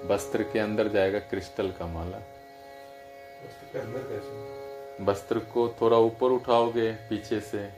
वस्त्र 0.04 0.42
के 0.42 0.58
अंदर 0.58 0.88
जाएगा 0.88 1.18
क्रिस्टल 1.18 1.70
का 1.70 1.86
माला। 1.86 2.18
उसके 2.18 3.78
अंदर 3.78 3.98
कैसे? 4.02 4.55
वस्त्र 5.00 5.38
को 5.38 5.68
थोड़ा 5.80 5.96
ऊपर 5.96 6.30
उठाओगे, 6.30 6.90
पीछे 6.92 7.40
से 7.40 7.68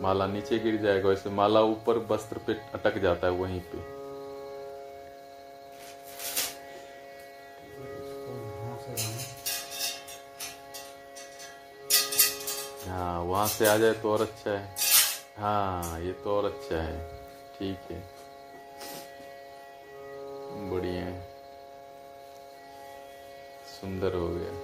माला 0.00 0.26
नीचे 0.26 0.58
गिर 0.58 0.76
जाएगा 0.82 1.08
वैसे 1.08 1.30
माला 1.30 1.60
ऊपर 1.62 1.98
वस्त्र 2.10 2.38
पे 2.38 2.52
अटक 2.74 2.98
जाता 2.98 3.26
है 3.26 3.32
वहीं 3.32 3.60
पे। 3.60 3.92
हाँ 12.88 13.20
वहाँ 13.20 13.46
से 13.48 13.66
आ 13.66 13.76
जाए 13.76 13.92
तो 13.92 14.12
और 14.12 14.22
अच्छा 14.22 14.50
है। 14.50 14.74
हाँ 15.38 16.00
ये 16.00 16.12
तो 16.12 16.36
और 16.36 16.44
अच्छा 16.44 16.82
है। 16.82 16.98
ठीक 17.58 17.90
है। 17.90 18.02
बढ़िया 20.70 21.06
सुंदर 23.70 24.14
हो 24.14 24.28
गया। 24.28 24.63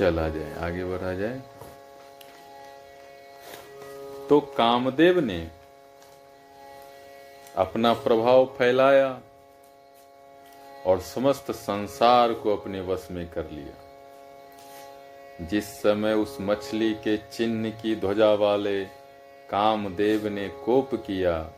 चला 0.00 0.28
जाए, 0.28 0.52
आगे 0.58 0.84
बढ़ा 0.84 1.12
जाए। 1.14 1.40
तो 4.28 4.40
कामदेव 4.40 5.18
ने 5.20 5.48
अपना 7.56 7.92
प्रभाव 7.94 8.44
फैलाया 8.58 9.20
और 10.86 11.00
समस्त 11.00 11.50
संसार 11.50 12.32
को 12.32 12.56
अपने 12.56 12.80
वश 12.80 13.08
में 13.10 13.28
कर 13.30 13.50
लिया। 13.50 13.74
जिस 15.46 15.64
समय 15.82 16.14
उस 16.14 16.36
मछली 16.40 16.94
के 16.94 17.16
चिन्ह 17.16 17.70
की 17.70 17.96
ध्वजा 17.96 18.32
वाले 18.34 18.84
कामदेव 19.50 20.26
ने 20.28 20.48
कोप 20.48 20.94
किया, 20.94 21.50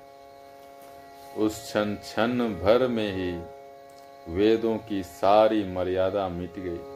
उस 1.36 1.62
क्षण 1.62 1.94
क्षण 1.94 2.38
भर 2.60 2.86
में 2.88 3.12
ही 3.12 3.32
वेदों 4.34 4.78
की 4.78 5.02
सारी 5.02 5.64
मर्यादा 5.64 6.28
मिट 6.28 6.58
गई। 6.58 6.91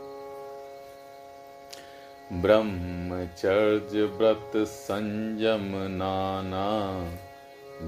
ब्रह्मचर्य 2.33 4.05
व्रत 4.19 4.53
संयम 4.67 5.67
नाना 5.91 6.71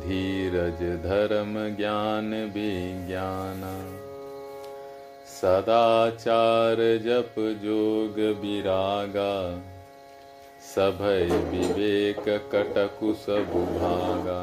धीरज 0.03 0.83
धर्म 1.07 1.57
ज्ञान 1.77 2.31
विज्ञान 2.55 3.62
सदाचार 5.33 6.85
जप 7.05 7.35
जोग 7.64 8.20
विरागा 8.42 9.35
सभय 10.74 11.27
विवेक 11.51 12.24
कटकु 12.55 13.14
सबु 13.27 13.66
भागा 13.77 14.42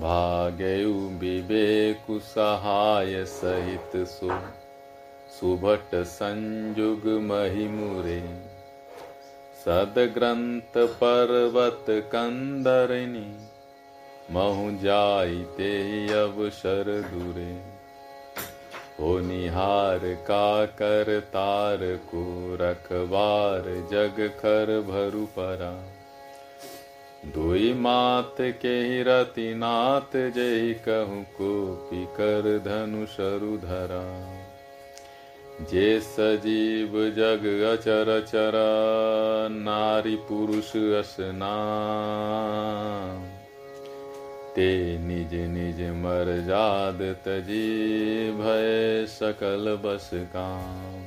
भागयु 0.00 0.92
विवेकु 1.20 2.18
सहाय 2.34 3.24
सहित 3.30 4.04
सो 4.08 4.38
सुभट 5.34 5.94
संयुग 5.94 7.06
महिमुरे 7.22 8.20
सदग्रंथ 9.64 10.76
पर्वत 10.76 11.86
कंदरनी 11.88 13.36
महु 14.30 14.70
जाइते 14.82 15.72
अवसर 16.12 16.90
दूरे। 17.14 17.62
हो 19.00 19.18
निहार 19.18 20.00
का 20.04 20.66
कर 20.66 21.20
तार 21.20 21.78
को 21.82 22.24
रखबार 22.60 23.62
जग 23.92 24.30
खर 24.40 24.80
भरु 24.80 25.26
परा। 25.26 25.72
दुई 27.26 27.74
मात 27.74 28.36
के 28.40 29.02
रति 29.02 29.54
नाथ 29.54 30.16
जय 30.30 30.72
कहु 30.88 31.22
को 31.22 31.52
पिकर 31.90 32.58
धनु 32.58 33.06
सरु 33.06 33.56
धरा। 33.56 34.43
जे 35.60 36.00
सजीव 36.00 36.92
जग 37.10 37.44
अचर 37.72 38.20
चर, 38.28 38.52
नारी 39.52 40.16
पुरुष 40.16 40.76
असना। 40.76 41.54
ते 44.56 44.98
निज 44.98 45.34
निज 45.34 45.80
मर 45.90 46.44
जाद 46.46 46.98
तजी 47.24 48.32
भय 48.32 49.06
सकल 49.08 49.78
बस 49.84 50.10
काम। 50.14 51.06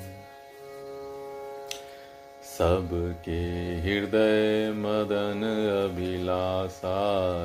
सबके 2.58 3.42
हृदय 3.82 4.72
मदन 4.72 5.44
अभिलाषा, 5.90 6.98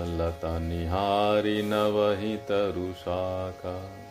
लता 0.04 0.58
निहारी 0.58 1.62
न 1.62 1.74
वही 1.74 2.36
तरुषाका 2.36 4.01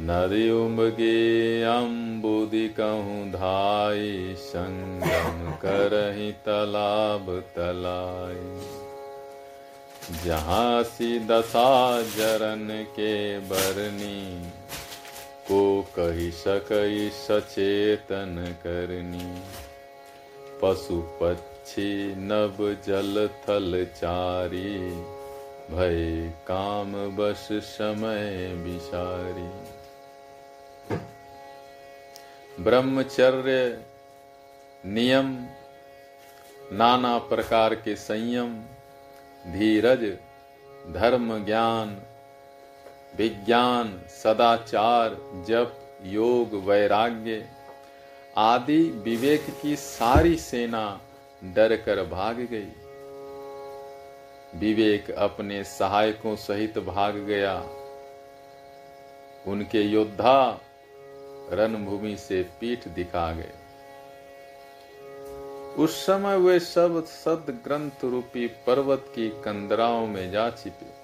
नदी 0.00 0.50
उमगे 0.50 1.62
अम्बुदि 1.62 2.68
कहूँ 2.68 3.30
धाई, 3.30 4.34
संगम 4.38 5.50
करही 5.64 6.32
तलाब 6.32 7.26
तलाई। 7.56 8.60
जहाँ 10.24 10.82
सी 10.82 11.18
दशा 11.18 12.02
जरन 12.02 12.68
के 12.70 13.38
बरनी, 13.38 14.50
को 15.48 15.82
कही 15.82 16.30
सकई 16.30 17.10
सचेतन 17.10 18.56
करनी। 18.66 19.40
पशु 20.62 21.00
पक्षी 21.22 22.14
नव 22.16 22.76
जल 22.86 23.28
थल 23.28 23.86
चारी, 23.96 24.78
भय 25.70 26.32
काम 26.46 26.92
बस 26.92 27.48
समय 27.52 28.54
विचारी 28.64 29.67
ब्रह्मचर्य 32.60 33.84
नियम, 34.86 35.46
नाना 36.72 37.18
प्रकार 37.18 37.74
के 37.74 37.96
संयम, 37.96 38.60
धीरज, 39.52 40.18
धर्म 40.92 41.44
ज्ञान, 41.44 42.02
विज्ञान, 43.16 44.02
सदाचार, 44.08 45.10
जप, 45.48 45.98
योग, 46.02 46.54
वैराग्य 46.54 47.48
आदि 48.36 48.82
विवेक 48.82 49.46
की 49.62 49.76
सारी 49.76 50.36
सेना 50.36 51.00
डर 51.44 51.76
कर 51.76 52.04
भाग 52.04 52.36
गई। 52.36 52.72
विवेक 54.54 55.10
अपने 55.10 55.64
सहायकों 55.64 56.36
सहित 56.36 56.78
भाग 56.78 57.16
गया। 57.16 57.58
उनके 59.46 59.82
योद्धा 59.82 60.60
रणभूमि 61.52 62.16
से 62.16 62.42
पीठ 62.42 62.88
दिखा 62.88 63.32
गए। 63.32 63.52
उस 65.78 66.06
समय 66.06 66.36
वे 66.36 66.60
सब 66.60 67.04
सद 67.04 67.60
ग्रंथ 67.64 68.04
रूपी 68.04 68.46
पर्वत 68.46 69.04
की 69.14 69.28
कंदराओं 69.28 70.06
में 70.06 70.30
जा 70.30 70.50
छिपे। 70.50 70.98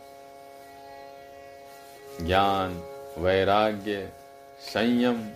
ज्ञान, 2.26 2.82
वैराग्य, 3.18 4.12
संयम, 4.60 5.28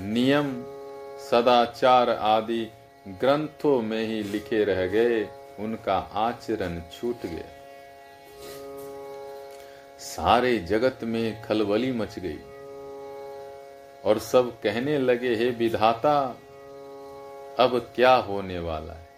नियम, 0.00 0.62
सदाचार 1.18 2.10
आदि 2.10 2.70
ग्रंथों 3.08 3.82
में 3.82 4.04
ही 4.04 4.22
लिखे 4.22 4.64
रह 4.64 4.86
गए, 4.86 5.28
उनका 5.58 5.98
आचरण 5.98 6.80
छूट 6.80 7.26
गया। 7.26 7.54
सारे 9.98 10.58
जगत 10.58 10.98
में 11.02 11.44
खलबली 11.44 11.92
मच 11.92 12.18
गई। 12.18 12.38
और 14.04 14.18
सब 14.18 14.60
कहने 14.60 14.98
लगे, 14.98 15.34
हे 15.34 15.50
विधाता, 15.50 16.38
अब 17.58 17.92
क्या 17.94 18.14
होने 18.14 18.58
वाला 18.58 18.92
है? 18.92 19.08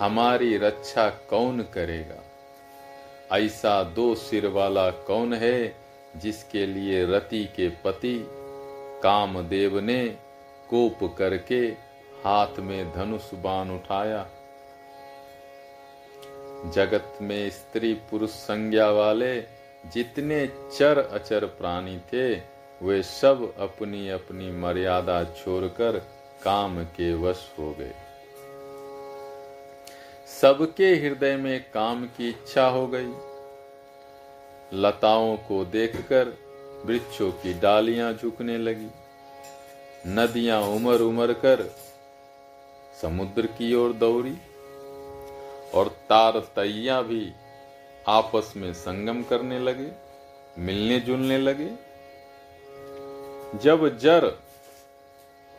हमारी 0.00 0.56
रक्षा 0.56 1.10
कौन 1.10 1.62
करेगा? 1.62 2.24
ऐसा 3.36 3.82
दो 3.82 4.14
सिर 4.14 4.46
वाला 4.46 4.90
कौन 4.90 5.34
है 5.34 5.76
जिसके 6.16 6.66
लिए 6.66 7.06
रति 7.06 7.44
के 7.44 7.68
पति 7.68 8.26
कामदेव 9.02 9.78
ने 9.78 10.16
कोप 10.70 11.16
करके 11.18 11.88
हाथ 12.24 12.58
में 12.58 12.92
धनुष 12.92 13.34
बाण 13.34 13.70
उठाया? 13.70 14.28
जगत 16.70 17.18
में 17.22 17.50
स्त्री 17.50 17.94
पुरुष 17.94 18.30
संज्ञा 18.30 18.90
वाले 18.90 19.42
जितने 19.86 20.46
चर 20.78 20.98
अचर 20.98 21.44
प्राणी 21.44 21.98
थे 21.98 22.57
वे 22.82 23.02
सब 23.02 23.54
अपनी 23.58 24.08
अपनी 24.08 24.50
मर्यादा 24.52 25.22
छोड़कर 25.24 25.98
काम 26.42 26.84
के 26.84 27.14
वश 27.14 27.48
हो 27.58 27.70
गए। 27.78 27.94
सबके 30.40 30.94
हृदय 30.96 31.36
में 31.36 31.60
काम 31.74 32.04
की 32.06 32.28
इच्छा 32.28 32.66
हो 32.68 32.86
गई। 32.86 33.10
लताओं 34.72 35.36
को 35.36 35.64
देखकर 35.64 36.36
वृक्षों 36.86 37.30
की 37.32 37.54
डालियाँ 37.54 38.12
झुकने 38.12 38.58
लगी। 38.58 38.88
नदियाँ 40.06 40.60
उमर 40.62 41.00
उमर 41.00 41.32
कर 41.32 41.70
समुद्र 43.02 43.46
की 43.46 43.74
ओर 43.74 43.92
दौड़ी 43.92 44.36
और 45.74 45.88
तार 46.08 46.38
तैया 46.56 47.02
भी 47.02 47.32
आपस 48.08 48.52
में 48.56 48.72
संगम 48.74 49.22
करने 49.22 49.58
लगे 49.58 49.90
मिलने 50.58 51.00
जुलने 51.00 51.38
लगे। 51.38 51.70
जब 53.54 53.98
जर 53.98 54.38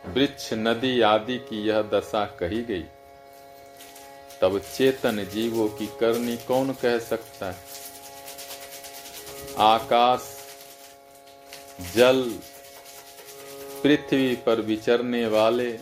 वृक्ष 0.06 0.52
नदी 0.52 1.00
आदि 1.00 1.38
की 1.38 1.68
यह 1.68 1.82
दशा 1.82 2.24
कही 2.24 2.62
गई, 2.62 2.84
तब 4.40 4.58
चेतन 4.58 5.24
जीवों 5.24 5.68
की 5.68 5.86
करनी 5.86 6.36
कौन 6.36 6.72
कह 6.72 6.98
सकता 6.98 7.50
है? 7.50 7.56
आकाश, 9.58 10.36
जल, 11.94 12.38
पृथ्वी 13.82 14.36
पर 14.36 14.60
विचरने 14.60 15.26
वाले 15.26 15.78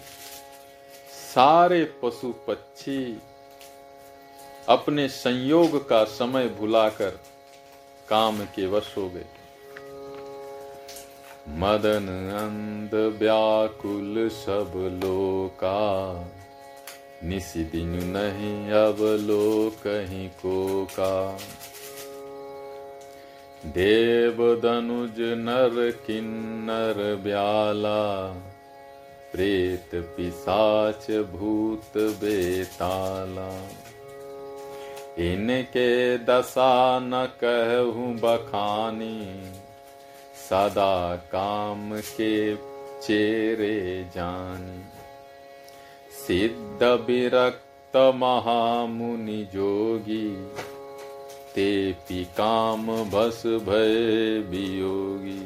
सारे 1.35 1.85
पशु 1.85 2.33
पक्षी 2.33 3.23
अपने 4.69 5.09
संयोग 5.09 5.89
का 5.89 6.05
समय 6.05 6.49
भुलाकर 6.49 7.11
काम 8.09 8.45
के 8.45 8.67
वश 8.67 8.95
हो 8.97 9.09
गए। 9.09 9.27
मदन 11.51 12.07
अंध 12.39 12.95
व्याकुल 12.95 14.29
सब 14.29 14.73
लोका। 15.05 15.79
निसी 17.25 17.65
दिन 17.65 17.89
नहीं 17.89 18.71
अब 18.71 18.97
लो 19.01 19.71
कहीं 19.71 20.29
को 20.29 20.85
का 20.85 21.39
देव 23.67 24.37
दनुज 24.63 25.21
नर 25.21 25.91
किन्नर 26.07 27.21
ब्याला। 27.25 28.33
प्रेत 29.33 29.91
पिसाच 29.95 31.11
भूत 31.11 31.97
बेताला। 31.97 33.49
इनके 35.25 36.19
दशा 36.19 36.99
न 37.03 37.29
कहूँ 37.45 38.15
बखानी। 38.15 39.53
सदा 40.49 41.17
काम 41.33 41.91
के 42.01 42.57
चेरे 43.03 44.05
जानी। 44.15 44.81
सिद्ध 46.17 46.83
विरक्त 46.83 47.97
महामुनि 48.15 49.43
जोगी 49.53 50.27
ते 51.55 51.93
पी 52.09 52.25
काम 52.25 52.87
बस 53.11 53.43
भय 53.47 54.39
वियोगी। 54.51 55.41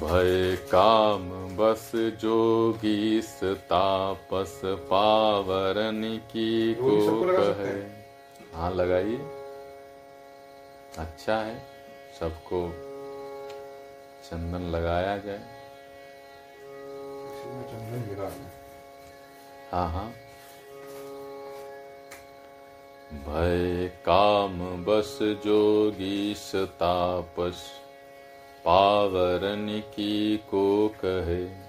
भय 0.00 0.56
काम 0.64 1.28
बस 1.56 1.90
जोगी 2.20 3.20
तापस 3.70 4.60
पावरन 4.64 6.02
की 6.32 6.74
को 6.74 7.22
कहे 7.22 7.78
हाँ 8.56 8.74
लगाइए। 8.74 9.18
अच्छा 10.98 11.36
है। 11.36 11.75
सबको 12.20 12.68
चंदन 14.24 14.70
लगाया 14.70 15.18
जाए। 15.18 15.38
चंदन 17.38 18.50
हाँ 19.72 19.90
हाँ। 19.90 20.12
भय 23.12 23.88
काम 24.06 24.84
बस 24.84 25.18
जोगी 25.22 26.34
तापस 26.56 27.70
पावरन 28.64 29.80
की 29.80 30.36
को 30.36 30.88
कहे। 30.88 31.66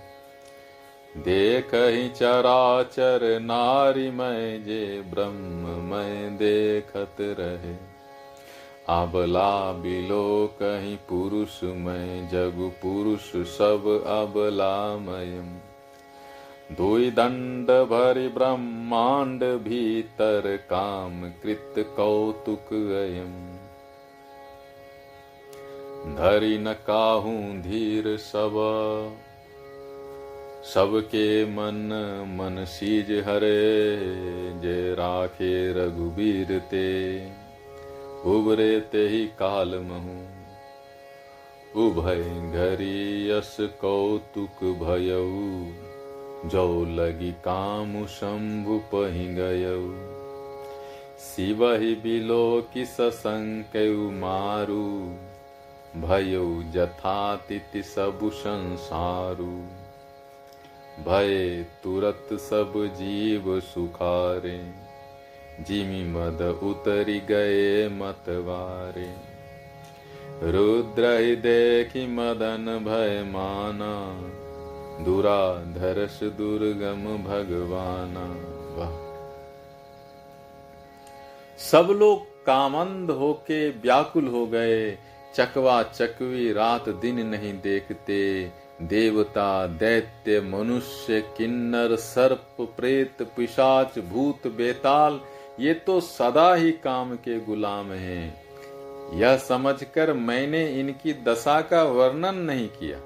देख 1.21 1.73
ही 1.73 2.09
चराचर 2.09 3.39
नारी 3.39 4.11
मैं 4.11 4.63
जे 4.63 5.01
ब्रह्म 5.01 5.83
मैं 5.83 6.37
देखत 6.37 7.15
रहे। 7.21 7.86
अबला 8.89 9.71
बिलो 9.71 10.55
कहीं 10.59 10.97
पुरुष 10.97 11.63
मैं 11.63 12.29
जगु 12.29 12.67
पुरुष 12.67 13.47
सब 13.47 14.03
अबलामयम। 14.07 15.57
दुई 16.75 17.11
दंड 17.11 17.67
भरि 17.67 18.27
ब्रह्मांड 18.27 19.43
भीतर 19.43 20.57
काम 20.69 21.29
कृत 21.29 21.73
कौतुक 21.77 22.73
अयम। 22.73 23.33
धरि 26.15 26.57
न 26.57 26.73
काहू 26.73 27.37
धीर 27.61 28.17
सब। 28.17 28.53
सबके 30.73 31.45
मन 31.45 31.89
मन 32.29 32.65
सीज 32.65 33.11
हरे, 33.11 33.83
जे 34.59 34.93
राखे 34.93 35.73
रघुबीर 35.73 36.59
ते। 36.59 37.36
उबरे 38.27 38.79
ते 38.79 39.07
ही 39.07 39.27
काल 39.27 39.79
महू। 39.79 40.37
उभय 41.85 42.51
घरी 42.53 43.29
यस 43.29 43.57
कौतुक 43.59 44.63
भयऊ। 44.63 45.71
जो 46.49 46.85
लगी 46.85 47.31
काम 47.31 48.05
शंभु 48.05 48.81
पहि 48.93 49.27
गयऊ 49.27 49.93
शिव 51.19 51.73
ही 51.73 51.95
बिलो 51.95 52.67
कि 52.73 52.85
ससंकयु 52.85 54.11
मारू। 54.11 55.15
भयऊ 56.01 56.63
जथातिथि 56.63 57.83
सबु 57.83 58.29
संसारू। 58.29 59.67
भय 61.03 61.65
तुरत 61.83 62.27
सब 62.33 62.73
जीव 62.75 63.59
सुखारे। 63.59 64.86
जिमि 65.61 66.03
मद 66.03 66.41
उतरी 66.63 67.19
गए 67.19 67.87
मतवारे। 67.89 69.37
रुद्र 70.51 71.19
ही 71.19 71.35
देखी 71.35 72.07
मदन 72.07 72.65
भय 72.83 73.23
माना 73.23 74.23
दुराधरस 75.03 76.19
दुर्गम 76.23 77.23
भगवाना। 77.23 78.25
वाह। 78.77 79.07
सब 81.57 81.87
लोग 81.91 82.45
कामंद 82.45 83.11
होके 83.11 83.69
व्याकुल 83.69 84.27
हो 84.27 84.47
गए, 84.47 84.97
चकवा 85.35 85.83
चकवी 85.83 86.53
रात 86.53 86.89
दिन 86.89 87.27
नहीं 87.27 87.53
देखते। 87.53 88.51
देवता, 88.81 89.67
दैत्य, 89.67 90.41
मनुष्य, 90.41 91.21
किन्नर, 91.21 91.95
सर्प, 91.95 92.57
प्रेत, 92.61 93.21
पिशाच, 93.21 93.99
भूत, 93.99 94.47
बेताल 94.47 95.21
ये 95.59 95.73
तो 95.73 96.01
सदा 96.01 96.55
ही 96.55 96.71
काम 96.71 97.15
के 97.15 97.39
गुलाम 97.39 97.91
हैं। 97.91 98.47
यह 99.17 99.37
समझकर 99.37 100.13
मैंने 100.13 100.79
इनकी 100.79 101.13
दशा 101.13 101.61
का 101.61 101.83
वर्णन 101.83 102.35
नहीं 102.35 102.67
किया। 102.67 102.99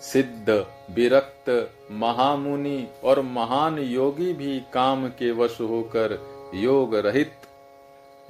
सिद्ध, 0.00 0.66
विरक्त, 0.90 1.70
महामुनि 1.90 2.88
और 3.04 3.20
महान 3.20 3.78
योगी 3.78 4.32
भी 4.32 4.62
काम 4.74 5.08
के 5.08 5.32
वश 5.32 5.60
होकर 5.60 6.34
योग 6.54 6.94
रहित 6.94 7.32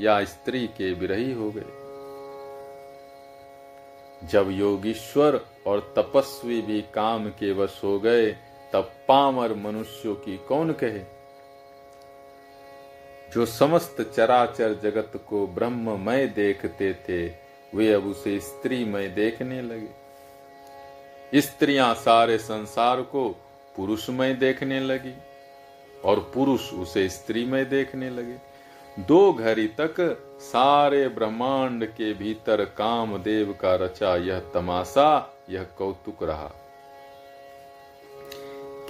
या 0.01 0.25
स्त्री 0.25 0.67
के 0.67 0.93
विरही 0.93 1.33
हो 1.33 1.51
गए। 1.57 1.85
जब 4.29 4.51
योगीश्वर 4.51 5.41
और 5.67 5.95
तपस्वी 5.97 6.63
भी 6.63 6.83
काम 6.83 7.29
के 7.29 7.53
वश 7.53 7.81
हो 7.85 8.01
गए, 8.01 8.37
तब 8.73 8.91
पामर 9.09 9.55
मनुष्यों 9.55 10.15
की 10.15 10.37
कौन 10.37 10.73
कहे? 10.73 11.14
जो 13.35 13.47
समस्त 13.47 14.13
चराचर 14.17 14.75
जगत 14.83 15.13
को 15.29 15.47
ब्रह्ममय 15.47 16.27
देखते 16.27 16.95
थे, 16.95 17.27
वे 17.75 17.93
अब 17.93 18.07
उसे 18.07 18.41
स्त्रीमय 18.41 19.09
देखने 19.09 19.63
लगे। 19.63 21.41
स्त्रियाँ 21.41 21.95
सारे 21.95 22.39
संसार 22.39 23.03
को 23.03 23.29
पुरुषमय 23.77 24.35
देखने 24.35 24.81
लगी 24.81 25.15
और 26.05 26.31
पुरुष 26.35 26.73
उसे 26.73 27.09
स्त्रीमय 27.09 27.65
देखने 27.65 28.11
लगे। 28.11 28.37
दो 29.03 29.33
घड़ी 29.33 29.67
तक 29.67 29.95
सारे 30.41 31.09
ब्रह्मांड 31.09 31.87
के 31.87 32.15
भीतर 32.15 32.65
कामदेव 32.65 33.53
का 33.53 33.75
रचा 33.75 34.17
यह 34.17 34.41
तमाशा, 34.41 35.37
यह 35.51 35.63
कौतुक 35.63 36.23
रहा। 36.23 36.51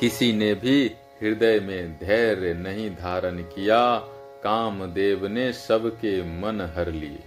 किसी 0.01 0.33
ने 0.33 0.55
भी 0.55 0.87
हृदय 1.23 1.61
में 1.61 1.93
धैर्य 1.93 2.55
नहीं 2.55 2.91
धारण 2.91 3.39
किया 3.39 4.11
कामदेव 4.45 5.27
ने 5.27 5.53
सबके 5.53 6.23
मन 6.23 6.61
हर 6.61 6.89
लिए। 6.89 7.19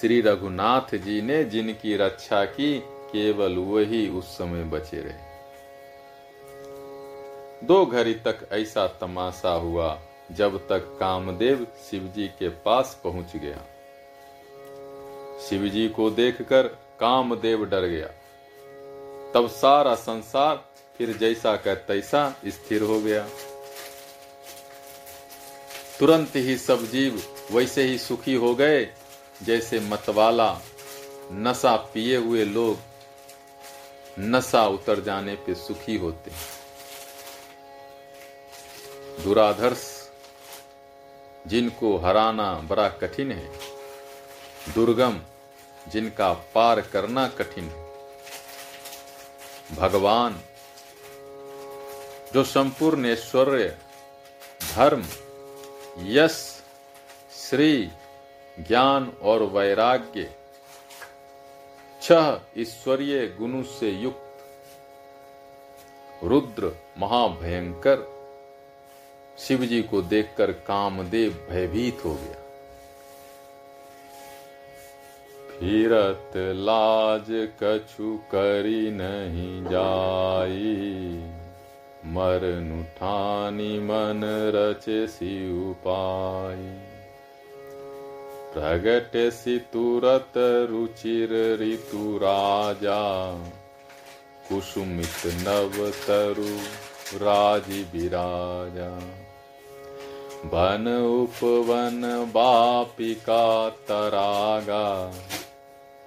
श्री 0.00 0.20
रघुनाथ 0.20 0.94
जी 0.94 1.22
ने 1.22 1.44
जिनकी 1.44 1.96
रक्षा 1.96 2.44
की, 2.44 2.80
केवल 2.84 3.56
वही 3.56 4.08
उस 4.08 4.24
समय 4.24 4.64
बचे 4.64 5.00
रहे। 5.00 5.30
दो 7.66 7.86
घड़ी 7.86 8.14
तक 8.14 8.48
ऐसा 8.52 8.86
तमाशा 8.86 9.50
हुआ, 9.50 10.00
जब 10.32 10.68
तक 10.68 10.96
कामदेव 11.00 11.66
शिवजी 11.90 12.28
के 12.28 12.48
पास 12.48 13.00
पहुँच 13.04 13.36
गया। 13.36 13.64
शिवजी 15.48 15.88
को 15.88 16.10
देखकर 16.10 16.62
कामदेव 17.00 17.64
डर 17.64 17.80
गया। 17.80 18.06
तब 19.34 19.46
सारा 19.46 19.94
संसार 19.94 20.64
फिर 20.98 21.16
जैसा 21.16 21.56
का 21.56 21.74
तैसा 21.74 22.34
स्थिर 22.46 22.82
हो 22.82 23.00
गया। 23.00 23.28
तुरंत 26.00 26.36
ही 26.36 26.56
सब 26.58 26.84
जीव 26.90 27.22
वैसे 27.52 27.82
ही 27.82 27.98
सुखी 27.98 28.34
हो 28.34 28.54
गए, 28.54 28.84
जैसे 29.42 29.80
मतवाला 29.80 30.60
नशा 31.32 31.76
पिए 31.94 32.16
हुए 32.16 32.44
लोग 32.44 32.78
नशा 34.18 34.66
उतर 34.68 35.00
जाने 35.00 35.34
पे 35.36 35.54
सुखी 35.54 35.96
होते 35.96 36.30
हैं। 36.30 36.40
दुराधर्ष 39.24 39.84
जिनको 41.46 41.96
हराना 41.98 42.52
बड़ा 42.70 42.88
कठिन 42.88 43.32
है, 43.32 43.50
दुर्गम 44.74 45.20
जिनका 45.88 46.32
पार 46.54 46.80
करना 46.92 47.28
कठिन 47.28 47.64
है। 47.64 47.88
भगवान, 49.76 50.40
जो 52.34 52.44
संपूर्ण 52.44 53.06
ऐश्वर्य, 53.06 53.76
धर्म 54.74 55.04
यश 55.98 56.62
श्री, 57.32 57.90
ज्ञान 58.60 59.12
और 59.22 59.42
वैराग्य। 59.42 60.34
छह 62.02 62.40
ईश्वरीय 62.56 63.26
गुणों 63.26 63.62
से 63.62 63.90
युक्त। 63.90 64.26
रुद्र 66.24 66.76
महाभयंकर। 66.98 68.20
शिव 69.38 69.64
जी 69.64 69.82
को 69.82 70.02
देखकर 70.02 70.52
कामदेव 70.52 71.46
भयभीत 71.50 72.04
हो 72.04 72.14
गया। 72.14 72.40
फिरत 75.60 76.32
लाज 76.36 77.26
कछु 77.62 78.20
करी 78.34 78.90
नहीं 78.90 79.64
जाई। 79.64 81.39
मरन 82.06 82.80
उठानी 82.80 83.78
मन 83.78 84.20
रचे 84.54 85.06
सी 85.06 85.60
उपाय। 85.70 86.56
प्रगट 88.54 89.30
सी 89.32 89.58
तुरत 89.58 90.32
रुचिर 90.70 91.28
ऋतु 91.60 92.16
राजा। 92.16 93.32
कुसुमित 94.48 95.22
नव 95.26 95.90
तरु 95.90 96.58
राज़ी 97.18 97.82
विराजा। 97.82 98.96
वन 100.44 101.02
उपवन 101.22 102.30
बापिका 102.34 103.70
तरागा। 103.70 105.12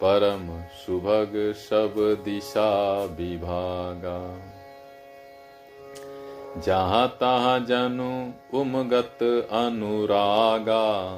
परम 0.04 0.62
सुभग 0.62 1.54
सब 1.58 2.22
दिशा 2.26 3.04
विभागा। 3.04 4.53
जहाँ 6.58 7.08
तहाँ 7.08 7.60
जनु 7.60 8.32
उमगत 8.60 9.48
अनुरागा। 9.52 11.18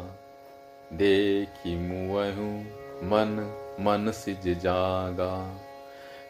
देखी 0.93 1.75
मुहु 1.77 2.59
मन 3.03 3.51
मन 3.79 4.11
सिज 4.11 4.59
जागा। 4.59 5.59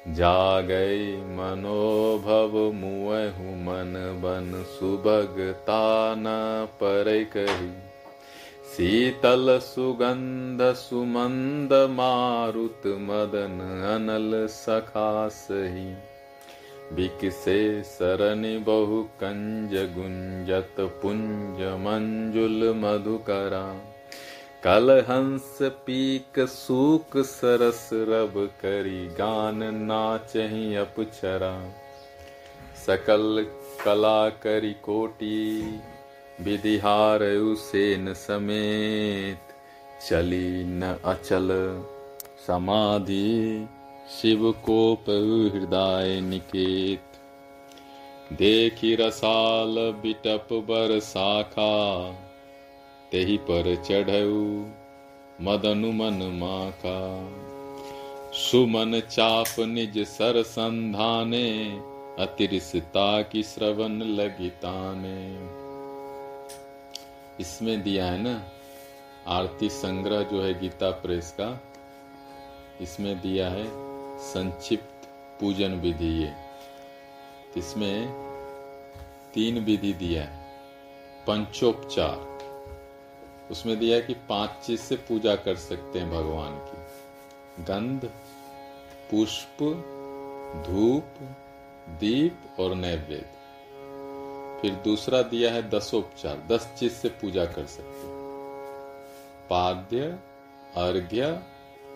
जागई 0.07 1.17
मनोभव 1.17 2.57
मुहु 2.57 3.55
मन 3.55 3.93
बन 4.23 4.63
सुभगता 4.79 6.15
न 6.17 6.25
पर 6.75 7.29
कही। 7.37 7.71
शीतल 8.73 9.59
सुगंध 9.59 10.73
सुमंद 10.73 11.73
मारुत 11.73 12.81
मदन 12.85 13.59
अनल 13.95 14.47
सखा 14.47 15.27
सही। 15.27 16.14
बिकसे 16.93 17.83
सरनि 17.83 18.57
बहु 18.57 19.01
कंज 19.21 19.73
गुंजत 19.95 20.75
पुंज 21.01 21.61
मंजुल 21.85 22.73
मधुकरा 22.77 23.65
कल 24.63 24.91
हंस 25.09 25.57
पीक 25.85 26.39
सूक 26.49 27.17
सरस 27.25 27.89
रब 28.09 28.37
करी 28.61 29.05
गान 29.17 29.63
नाचही 29.85 30.75
अपछरा 30.75 31.53
सकल 32.85 33.45
कला 33.85 34.29
करी 34.43 34.73
कोटि 34.83 35.39
विधिहार 36.41 37.23
उसेन 37.23 38.13
समेत 38.13 39.53
चली 40.09 40.63
न 40.65 40.95
अचल 41.05 41.49
समाधि। 42.47 43.67
शिव 44.05 44.51
कोप 44.65 45.09
हृदय 45.09 46.19
निकेत। 46.21 47.17
देखी 48.33 48.95
रसाल 48.95 49.75
बिटप 50.03 50.47
बर 50.67 50.99
शाखा 50.99 51.73
तेहि 53.11 53.37
पर 53.37 53.75
चढ़ऊ 53.83 54.43
मदनु 55.41 55.91
मन 55.91 56.19
माखा। 56.33 56.99
सुमन 58.33 58.99
चाप 58.99 59.59
निज 59.59 59.97
सर 60.07 60.41
संधाने, 60.43 61.49
अतिरिसता 62.19 63.21
की 63.21 63.43
श्रवण 63.43 64.01
लगिताने 64.11 65.21
इसमें 67.39 67.81
दिया 67.83 68.05
है 68.05 68.21
ना, 68.23 68.41
आरती 69.27 69.69
संग्रह 69.69 70.23
जो 70.23 70.41
है 70.41 70.53
गीता 70.59 70.89
प्रेस 71.01 71.31
का, 71.31 71.49
इसमें 72.81 73.15
दिया 73.21 73.49
है 73.49 73.84
संक्षिप्त 74.19 75.07
पूजन 75.41 75.73
विधि 75.73 76.23
ये। 76.23 76.33
इसमें 77.57 78.07
तीन 79.33 79.59
विधि 79.59 79.93
दिया 79.93 80.23
है। 80.23 80.45
पंचोपचार। 81.27 82.35
उसमें 83.51 83.79
दिया 83.79 83.95
है 83.95 84.01
कि 84.01 84.13
पाँच 84.13 84.49
चीज़ 84.49 84.81
से 84.81 84.95
पूजा 84.95 85.35
कर 85.35 85.55
सकते 85.55 85.99
हैं 85.99 86.09
भगवान 86.09 86.51
की। 86.51 86.81
गंध, 87.63 88.05
पुष्प, 89.11 89.57
धूप, 90.67 91.37
दीप 91.89 92.39
और 92.59 92.75
नैवेद्य। 92.75 93.35
फिर 94.61 94.75
दूसरा 94.75 95.21
दिया 95.21 95.53
है 95.53 95.69
दसोपचार। 95.69 96.43
दस 96.47 96.75
चीज़ 96.79 96.93
से 96.93 97.09
पूजा 97.09 97.45
कर 97.45 97.65
सकते 97.65 98.15
पाद्य, 99.49 100.19
अर्घ्य, 100.75 101.23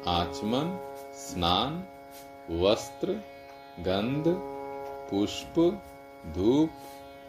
आचमन, 0.07 0.95
स्नान 1.15 1.87
वस्त्र, 2.51 3.11
गंध, 3.79 4.23
पुष्प, 5.11 5.83
धूप, 6.37 6.69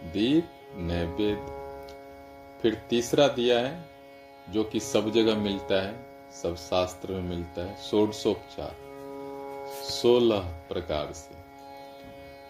दीप, 0.03 0.51
नैवेद्य। 0.75 1.61
फिर 2.63 2.75
तीसरा 2.91 3.29
दिया 3.29 3.59
है, 3.59 3.85
जो 4.51 4.65
कि 4.65 4.81
सब 4.81 5.11
जगह 5.11 5.35
मिलता 5.35 5.83
है, 5.83 6.07
सब 6.43 6.57
शास्त्र 6.57 7.13
में 7.13 7.23
मिलता 7.23 7.65
है, 7.65 7.77
षोडशोपचार। 7.77 8.77
सोलह 9.85 10.41
प्रकार 10.41 11.13
से। 11.13 11.35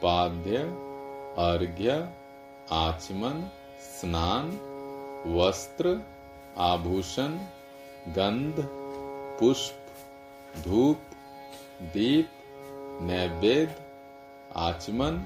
पाद्य, 0.03 0.57
अर्घ्य, 1.39 2.09
आचमन, 2.73 3.51
स्नान, 3.81 4.51
वस्त्र, 5.37 6.01
आभूषण, 6.59 7.29
गंध, 8.09 8.55
पुष्प, 9.41 9.87
धूप, 10.65 10.99
दीप 11.83 12.31
नैवेद्य, 13.01 13.77
आचमन, 14.57 15.19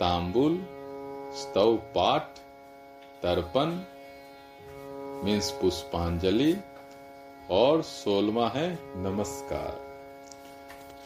तांबुल 0.00 0.66
स्तव 1.34 1.76
पाठ 1.76 2.38
तर्पण, 3.22 3.66
मीन्स 5.24 5.50
पुष्पांजलि 5.50 6.56
और 7.50 7.82
सोलवा 7.82 8.48
है 8.48 8.78
नमस्कार। 8.82 9.86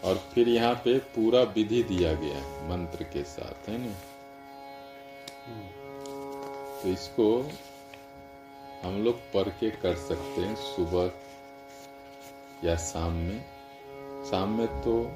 और 0.05 0.17
फिर 0.17 0.49
यहाँ 0.49 0.75
पे 0.75 0.99
पूरा 0.99 1.43
विधि 1.43 1.83
दिया 1.83 2.13
गया 2.13 2.39
है, 2.39 2.69
मंत्र 2.71 3.05
के 3.05 3.25
साथ, 3.25 3.69
है 3.69 3.79
ना? 3.79 3.95
तो 6.83 6.89
इसको 6.89 7.51
हम 8.83 9.03
लोग 9.05 9.17
पढ़ 9.17 9.49
के 9.49 9.71
कर 9.71 9.95
सकते 9.95 10.41
हैं 10.41 10.57
सुबह 10.57 11.11
या 12.65 12.77
शाम 12.77 13.13
में। 13.13 13.45
शाम 14.31 14.59
में 14.59 14.67
तो 14.67 15.13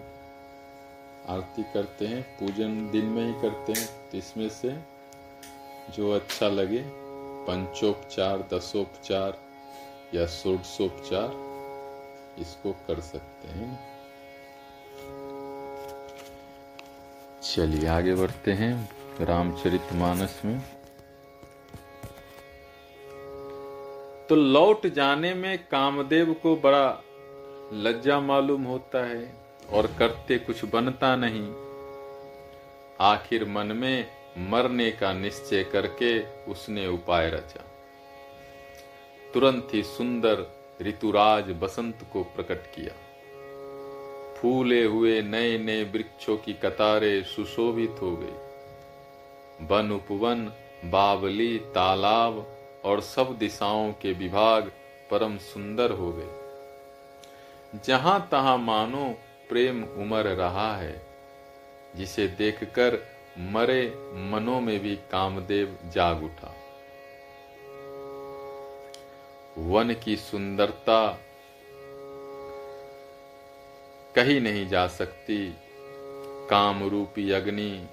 आरती 1.29 1.63
करते 1.75 2.07
हैं, 2.07 2.23
पूजन 2.39 2.91
दिन 2.91 3.05
में 3.05 3.25
ही 3.27 3.33
करते 3.43 3.73
हैं 3.73 4.11
तो 4.11 4.19
इसमें 4.19 4.49
से 4.49 4.77
जो 5.91 6.11
अच्छा 6.11 6.49
लगे, 6.49 6.83
पंचोपचार, 7.47 8.49
दसोपचार 8.53 9.39
या 10.15 10.27
षोडशोपचार, 10.27 11.33
इसको 12.41 12.73
कर 12.87 13.01
सकते 13.01 13.49
हैं। 13.49 13.79
चलिए 17.43 17.87
आगे 17.89 18.15
बढ़ते 18.15 18.53
हैं 18.53 18.73
रामचरितमानस 19.21 20.41
में। 20.45 20.59
तो 24.29 24.35
लौट 24.35 24.87
जाने 24.87 25.35
में 25.35 25.57
कामदेव 25.71 26.33
को 26.33 26.55
बड़ा 26.57 27.03
लज्जा 27.73 28.21
मालूम 28.21 28.63
होता 28.65 29.05
है। 29.07 29.44
और 29.71 29.87
करते 29.99 30.39
कुछ 30.39 30.65
बनता 30.65 31.17
नहीं। 31.17 31.53
आखिर 33.01 33.49
मन 33.49 33.67
में 33.67 34.07
मरने 34.39 34.91
का 34.91 35.13
निश्चय 35.13 35.65
करके 35.65 36.21
उसने 36.53 36.87
उपाय 36.87 37.31
रचा। 37.31 37.65
तुरंत 39.35 39.69
ही 39.73 39.83
सुंदर 39.83 40.47
ऋतुराज 40.83 41.45
बसंत 41.45 42.07
को 42.13 42.23
प्रकट 42.23 42.67
किया। 42.67 42.95
फूले 44.35 44.85
हुए 44.85 45.23
नए 45.23 45.59
नए 45.59 45.85
वृक्षों 45.85 46.37
की 46.37 46.53
कतारें 46.53 47.23
सुशोभित 47.25 47.97
हो 48.03 48.17
गई। 48.17 48.45
वन 49.67 49.93
उपवन, 49.93 50.53
बावली, 50.85 51.59
तालाब 51.59 52.57
और 52.85 53.01
सब 53.01 53.39
दिशाओं 53.39 53.93
के 53.93 54.13
विभाग 54.13 54.73
परम 55.11 55.39
सुंदर 55.39 55.91
हो 55.91 56.13
गए। 56.13 56.41
जहाँ 57.85 58.29
तहां 58.31 58.59
मानो 58.59 59.15
प्रेम 59.55 59.85
उमर 59.85 60.25
रहा 60.25 60.77
है, 60.77 61.07
जिसे 61.97 62.29
देखकर 62.29 63.07
मरे 63.39 63.95
मनों 64.15 64.61
में 64.61 64.81
भी 64.81 64.97
कामदेव 64.97 65.79
जाग 65.87 66.25
उठा। 66.25 66.57
वन 69.59 69.95
की 70.05 70.17
सुंदरता 70.17 71.21
कही 74.15 74.41
नहीं 74.41 74.69
जा 74.69 74.87
सकती। 74.87 75.55
काम 76.51 76.89
रूपी 76.89 77.31
अग्नि 77.31 77.89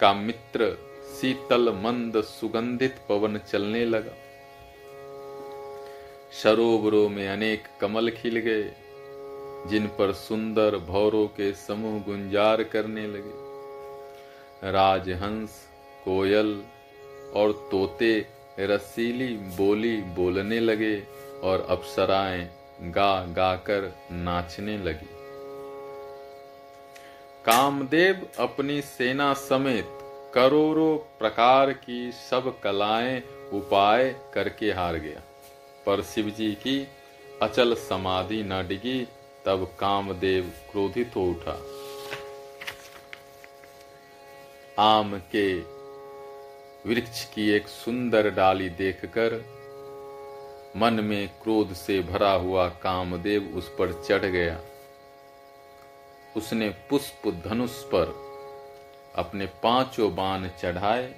का 0.00 0.12
मित्र 0.12 0.78
शीतल 1.20 1.72
मंद 1.72 2.20
सुगंधित 2.20 2.96
पवन 3.08 3.38
चलने 3.38 3.84
लगा। 3.84 4.14
सरोवरों 6.42 7.08
में 7.08 7.28
अनेक 7.28 7.64
कमल 7.80 8.10
खिल 8.10 8.38
गए। 8.38 8.89
जिन 9.66 9.86
पर 9.86 10.12
सुंदर 10.12 10.76
भौरों 10.76 11.26
के 11.26 11.52
समूह 11.52 12.02
गुंजार 12.02 12.62
करने 12.62 13.06
लगे। 13.06 14.70
राजहंस, 14.70 15.66
कोयल 16.04 16.62
और 17.36 17.52
तोते 17.70 18.26
रसीली 18.60 19.36
बोली 19.36 19.96
बोलने 19.96 20.60
लगे 20.60 21.02
और 21.42 21.66
अप्सराएँ 21.70 22.50
गा 22.82 23.26
गाकर 23.26 23.94
नाचने 24.12 24.78
लगी। 24.78 25.08
कामदेव 27.44 28.28
अपनी 28.38 28.80
सेना 28.80 29.34
समेत 29.34 29.98
करोड़ों 30.34 30.96
प्रकार 30.96 31.72
की 31.72 32.12
सब 32.12 32.60
कलाएँ 32.60 33.22
उपाय 33.52 34.16
करके 34.34 34.72
हार 34.72 34.96
गया। 34.96 35.22
पर 35.86 36.02
शिवजी 36.02 36.52
की 36.52 36.88
अचल 37.42 37.74
समाधि 37.74 38.42
न 38.42 38.66
डिगी 38.68 39.08
तब 39.44 39.64
कामदेव 39.78 40.52
क्रोधित 40.70 41.16
हो 41.16 41.24
उठा। 41.24 41.58
आम 44.78 45.18
के 45.34 45.46
वृक्ष 46.86 47.24
की 47.24 47.48
एक 47.50 47.68
सुंदर 47.68 48.30
डाली 48.30 48.68
देखकर 48.68 49.34
मन 50.76 51.00
में 51.04 51.28
क्रोध 51.42 51.72
से 51.72 52.00
भरा 52.02 52.32
हुआ 52.32 52.68
कामदेव 52.68 53.54
उस 53.56 53.68
पर 53.68 53.92
चढ़ 54.02 54.24
गया। 54.24 54.60
उसने 56.36 56.68
पुष्प 56.90 57.28
धनुष 57.44 57.82
पर 57.84 58.14
अपने 59.14 59.46
पाँचों 59.62 60.14
बाण 60.14 60.48
चढ़ाए 60.48 61.14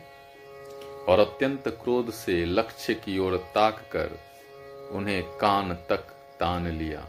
और 1.08 1.18
अत्यंत 1.18 1.68
क्रोध 1.82 2.10
से 2.10 2.44
लक्ष्य 2.44 2.94
की 2.94 3.18
ओर 3.18 3.36
ताक 3.54 3.80
कर 3.92 4.18
उन्हें 4.92 5.22
कान 5.38 5.74
तक 5.74 6.10
तान 6.40 6.66
लिया। 6.68 7.06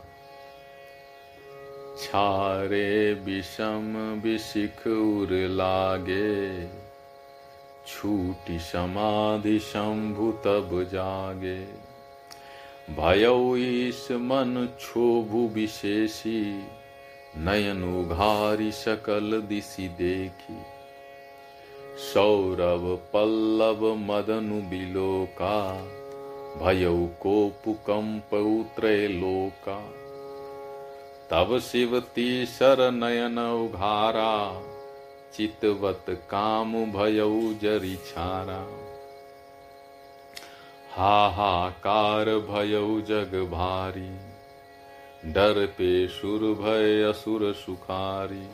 छारे 1.97 3.13
विषम 3.13 4.21
विशिख 4.23 4.87
उर 4.87 5.27
लागे। 5.31 6.67
छूटी 7.87 8.59
समाधि 8.59 9.59
शंभु 9.59 10.31
तब 10.31 10.89
जागे। 10.91 11.93
भयौ 12.89 13.55
ईश 13.55 14.07
मन 14.11 14.69
क्षोभु 14.77 15.49
विशेषी, 15.53 16.63
नयन 17.37 17.83
उघारी 17.83 18.71
सकल 18.71 19.41
दिशि 19.41 19.87
देखी। 19.87 20.61
सौरभ 22.13 22.99
पल्लव 23.13 23.95
मदनु 23.95 24.61
बिलोका, 24.61 25.83
भयौ 26.63 26.97
को 26.97 27.51
पुकंप 27.65 28.33
उतरे 28.33 29.07
लोका। 29.07 30.02
तब 31.33 31.59
शिव 31.59 31.99
तीसर 31.99 32.91
नयन 32.91 33.39
उघारा 33.39 34.61
चितवत 35.33 36.05
काम 36.09 36.73
भयौ 36.91 37.53
जरी 37.61 37.95
छारा। 37.95 38.59
हाहाकार 40.91 42.25
भयौ 42.25 43.01
जग 43.01 43.49
भारी, 43.51 44.15
डर 45.31 45.65
पे 45.65 46.07
सुर 46.07 46.39
भय 46.39 47.03
असुर 47.03 47.53
सुखारी। 47.53 48.47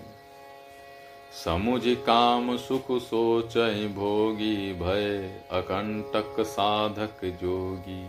समुझ 1.45 1.81
काम 1.85 2.57
सुख 2.57 2.91
सोच 2.91 3.57
भोगी 3.95 4.73
भय, 4.73 5.39
अकंटक 5.51 6.35
साधक 6.39 7.25
जोगी। 7.25 8.07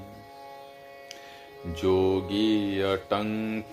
जोगी 1.67 2.81
अटंक 2.81 3.65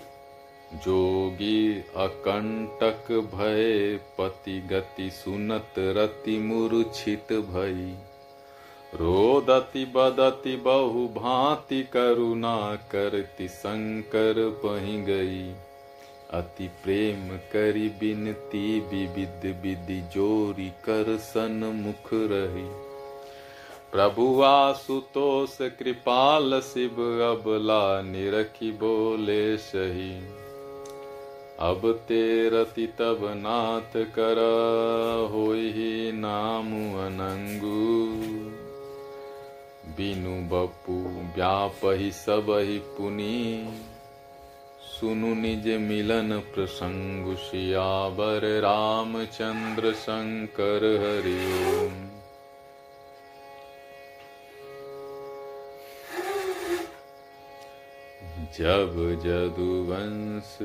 जोगी 0.74 1.74
अकंटक 1.96 3.12
भय 3.34 4.00
पति 4.18 4.60
गति 4.60 5.10
सुनत 5.10 5.74
रति 5.78 6.38
मूर्छित 6.38 7.32
भई। 7.32 7.94
रोदति 8.94 9.84
बदति 9.84 10.56
बहु 10.56 11.08
भांति 11.08 11.82
करुणा 11.82 12.76
करति 12.76 13.48
शंकर 13.48 14.34
पही 14.64 15.02
गई। 15.02 15.54
अति 16.30 16.68
प्रेम 16.68 17.28
करी 17.28 17.88
बिनती 17.88 18.80
विविध 18.80 19.56
विधि 19.62 20.00
जोरी 20.00 20.68
कर 20.68 21.16
सन 21.16 21.84
मुख 21.84 22.10
रही। 22.12 22.88
प्रभु 23.92 24.42
आसुतोष 24.42 25.58
कृपाल 25.60 26.60
शिव 26.60 27.02
अबला 27.22 28.02
निरखी 28.02 28.72
बोले 28.72 29.56
सही। 29.56 30.37
अब 31.60 32.04
तेरति 32.08 32.86
तब 32.86 33.18
नाथ 33.22 33.96
कर 33.96 34.38
हो 35.32 35.52
ही 35.52 36.12
नाम 36.12 36.68
अनंगू। 37.06 37.96
बिनु 39.96 40.34
बपु 40.48 40.92
व्यापहि 41.36 42.10
सब 42.12 42.46
ही 42.50 42.78
पुनी। 42.78 43.68
सुनु 45.00 45.34
निज 45.34 45.68
मिलन 45.68 46.38
प्रसंग 46.54 47.36
सियावर 47.36 48.60
रामचंद्र 48.60 49.92
शंकर 49.92 50.84
हरिओम। 51.02 52.08
जब 58.58 58.94
जदुवंश 59.24 60.58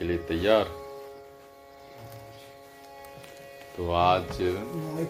के 0.00 0.06
लिए 0.06 0.18
तैयार। 0.28 0.68
तो 3.76 3.90
आज 3.92 4.38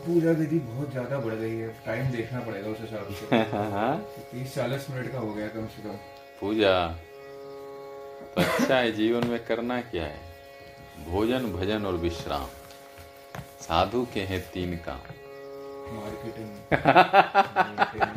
पूजा 0.04 0.30
विधि 0.38 0.58
बहुत 0.60 0.90
ज़्यादा 0.92 1.18
बढ़ 1.18 1.34
गई 1.34 1.56
है। 1.58 1.68
टाइम 1.84 2.10
देखना 2.12 2.40
पड़ेगा 2.40 2.70
उस 2.70 2.80
हिसाब 2.80 3.12
से। 3.14 3.24
तीस 4.30 4.54
चालीस 4.54 4.88
मिनट 4.90 5.12
का 5.12 5.18
हो 5.18 5.32
गया 5.34 5.48
कम 5.48 5.66
से 5.74 5.82
कम। 5.82 5.96
पूजा 6.40 6.74
तो 8.34 8.40
अच्छा 8.42 8.76
है 8.76 8.90
जीवन 8.92 9.26
में 9.26 9.38
करना 9.44 9.80
क्या 9.92 10.04
है? 10.04 10.18
भोजन 11.08 11.46
भजन 11.52 11.86
और 11.86 11.96
विश्राम। 12.04 12.46
साधु 13.60 14.06
के 14.14 14.20
हैं 14.30 14.40
तीन 14.52 14.76
काम। 14.88 15.00
मार्केटिंग 15.94 16.50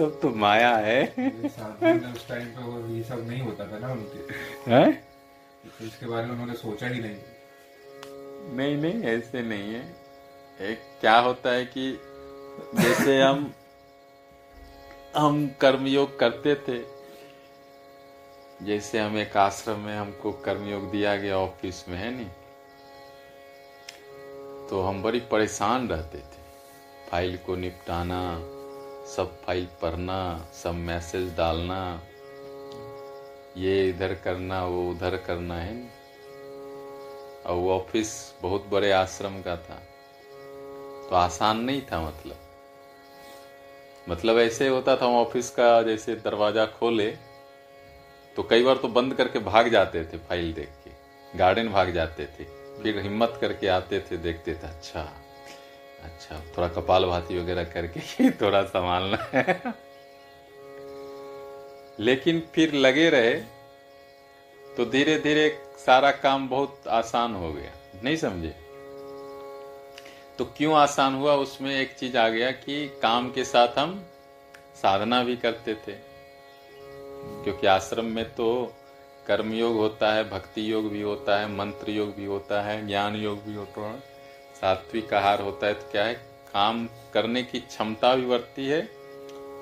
सब 0.00 0.20
तो 0.20 0.28
माया 0.30 0.76
है। 0.76 1.02
उस 1.04 2.26
टाइम 2.28 2.46
पे 2.46 2.62
वो 2.62 2.86
ये 2.88 3.02
सब 3.04 3.26
नहीं 3.28 3.40
होता 3.42 3.64
था 3.72 3.78
ना 3.78 3.92
उनके। 3.92 4.70
हैं? 4.70 4.92
तो 5.64 5.84
इसके 5.84 6.06
बारे 6.06 6.26
में 6.26 6.32
उन्होंने 6.32 6.54
सोचा 6.54 6.86
ही 6.86 7.00
नहीं। 7.00 7.16
नहीं 8.56 8.76
नहीं 8.76 9.02
ऐसे 9.04 9.42
नहीं 9.42 9.74
है। 9.74 9.82
एक 10.60 10.78
क्या 11.00 11.18
होता 11.18 11.50
है 11.50 11.64
कि 11.64 11.90
जैसे 12.74 13.20
हम 13.22 13.52
हम 15.16 15.46
कर्मयोग 15.60 16.18
करते 16.18 16.54
थे 16.68 16.78
जैसे 18.66 18.98
हम 18.98 19.18
एक 19.18 19.36
आश्रम 19.36 19.78
में 19.80 19.96
हमको 19.96 20.32
कर्मयोग 20.44 20.90
दिया 20.90 21.16
गया 21.16 21.36
ऑफ़िस 21.38 21.84
में 21.88 21.96
है 21.96 22.10
नहीं 22.16 22.30
तो 24.68 24.82
हम 24.82 25.02
बड़ी 25.02 25.20
परेशान 25.20 25.88
रहते 25.88 26.18
थे। 26.18 26.40
फ़ाइल 27.10 27.36
को 27.36 27.56
निपटाना 27.56 28.20
सब 29.10 29.40
फ़ाइल 29.42 29.66
पढ़ना, 29.82 30.48
सब 30.54 30.74
मैसेज 30.74 31.34
डालना, 31.36 32.02
ये 33.56 33.88
इधर 33.88 34.14
करना, 34.14 34.64
वो 34.66 34.90
उधर 34.90 35.16
करना 35.16 35.54
है। 35.54 35.78
और 37.46 37.56
वो 37.56 37.72
ऑफ़िस 37.72 38.12
बहुत 38.42 38.66
बड़े 38.66 38.90
आश्रम 38.92 39.40
का 39.42 39.56
था। 39.56 39.82
तो 41.08 41.16
आसान 41.16 41.60
नहीं 41.60 41.80
था 41.82 42.00
मतलब। 42.00 42.36
मतलब 44.06 44.38
ऐसे 44.38 44.68
होता 44.68 44.96
था 44.96 45.06
ऑफ़िस 45.16 45.50
का 45.50 45.82
जैसे 45.82 46.14
दरवाज़ा 46.14 46.66
खोले 46.68 47.10
तो 48.36 48.42
कई 48.42 48.62
बार 48.62 48.76
तो 48.76 48.88
बंद 48.88 49.14
करके 49.14 49.38
भाग 49.38 49.68
जाते 49.68 50.04
थे 50.04 50.18
फ़ाइल 50.18 50.52
देख 50.52 50.68
के, 50.84 50.90
गार्डन 51.38 51.68
भाग 51.68 51.90
जाते 51.90 52.26
थे। 52.28 52.44
फिर 52.82 52.98
हिम्मत 52.98 53.38
करके 53.40 53.68
आते 53.68 54.00
थे, 54.00 54.16
देखते 54.16 54.54
थे 54.54 54.66
अच्छा। 54.66 55.02
अच्छा 56.04 56.40
थोड़ा 56.56 56.68
कपाल 56.68 57.04
भाती 57.04 57.38
वगैरह 57.38 57.64
करके 57.64 58.30
थोड़ा 58.30 58.62
संभालना 58.62 59.30
है। 59.34 59.62
लेकिन 62.00 62.48
फिर 62.54 62.72
लगे 62.72 63.10
रहे 63.10 63.34
तो 64.76 64.84
धीरे 64.84 65.18
धीरे 65.18 65.62
सारा 65.86 66.10
काम 66.10 66.48
बहुत 66.48 66.88
आसान 66.88 67.34
हो 67.34 67.52
गया। 67.52 68.00
नहीं 68.04 68.16
समझे? 68.16 68.54
तो 70.38 70.44
क्यों 70.44 70.74
आसान 70.74 71.14
हुआ? 71.14 71.34
उसमें 71.34 71.80
एक 71.80 71.94
चीज़ 71.94 72.18
आ 72.18 72.28
गया 72.28 72.50
कि 72.50 72.88
काम 73.02 73.32
के 73.32 73.44
साथ 73.44 73.68
हम 73.68 74.04
साधना 74.76 75.22
भी 75.22 75.36
करते 75.36 75.74
थे। 75.74 75.92
क्योंकि 77.44 77.66
आश्रम 77.66 78.04
में 78.04 78.34
तो 78.34 78.74
कर्म 79.26 79.52
योग 79.52 79.76
होता 79.76 80.12
है, 80.12 80.30
भक्ति 80.30 80.72
योग 80.72 80.90
भी 80.90 81.00
होता 81.00 81.40
है, 81.40 81.56
मंत्र 81.56 81.90
योग 81.90 82.14
भी 82.14 82.24
होता 82.24 82.62
है, 82.62 82.86
ज्ञान 82.86 83.16
योग 83.16 83.42
भी 83.42 83.54
होता 83.54 83.90
है। 83.90 84.09
सात्विक 84.60 85.14
आहार 85.14 85.40
होता 85.40 85.66
है 85.66 85.74
तो 85.74 85.90
क्या 85.92 86.04
है? 86.04 86.14
काम 86.54 86.86
करने 87.14 87.42
की 87.42 87.60
क्षमता 87.60 88.14
भी 88.14 88.26
बढ़ती 88.26 88.66
है 88.66 88.80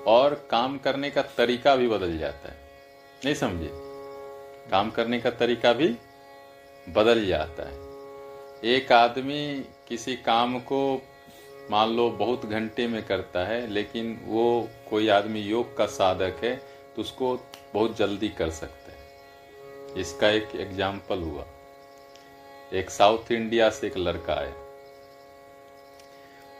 और 0.07 0.35
काम 0.51 0.79
करने 0.79 1.11
का 1.11 1.23
तरीका 1.37 1.75
भी 1.77 1.89
बदल 1.89 2.17
जाता 2.19 2.49
है। 2.49 2.57
नहीं 3.25 3.35
समझे? 3.35 3.71
काम 4.71 4.91
करने 4.91 5.21
का 5.21 5.31
तरीका 5.33 5.73
भी 5.73 5.89
बदल 6.87 7.25
जाता 7.27 7.69
है। 7.69 7.87
एक 8.67 8.93
आदमी 8.93 9.65
किसी 9.89 10.15
काम 10.17 10.59
को 10.63 10.81
मान 11.71 11.91
लो 11.91 12.11
बहुत 12.11 12.47
घंटे 12.47 12.87
में 12.87 13.03
करता 13.07 13.45
है, 13.45 13.67
लेकिन 13.67 14.19
वो 14.25 14.69
कोई 14.91 15.09
आदमी 15.11 15.41
योग 15.41 15.77
का 15.77 15.87
साधक 15.89 16.45
है 16.45 16.55
तो 16.97 17.03
उसको 17.03 17.35
बहुत 17.75 17.97
जल्दी 17.97 18.29
कर 18.29 18.51
सकता 18.53 18.93
है। 18.93 20.01
इसका 20.01 20.29
एक 20.31 20.57
एग्ज़ाम्पल 20.57 21.23
हुआ। 21.23 21.45
एक 22.73 22.91
साउथ 22.91 23.33
इंडिया 23.33 23.69
से 23.71 23.87
एक 23.87 23.97
लड़का 23.99 24.35
आया। 24.35 24.55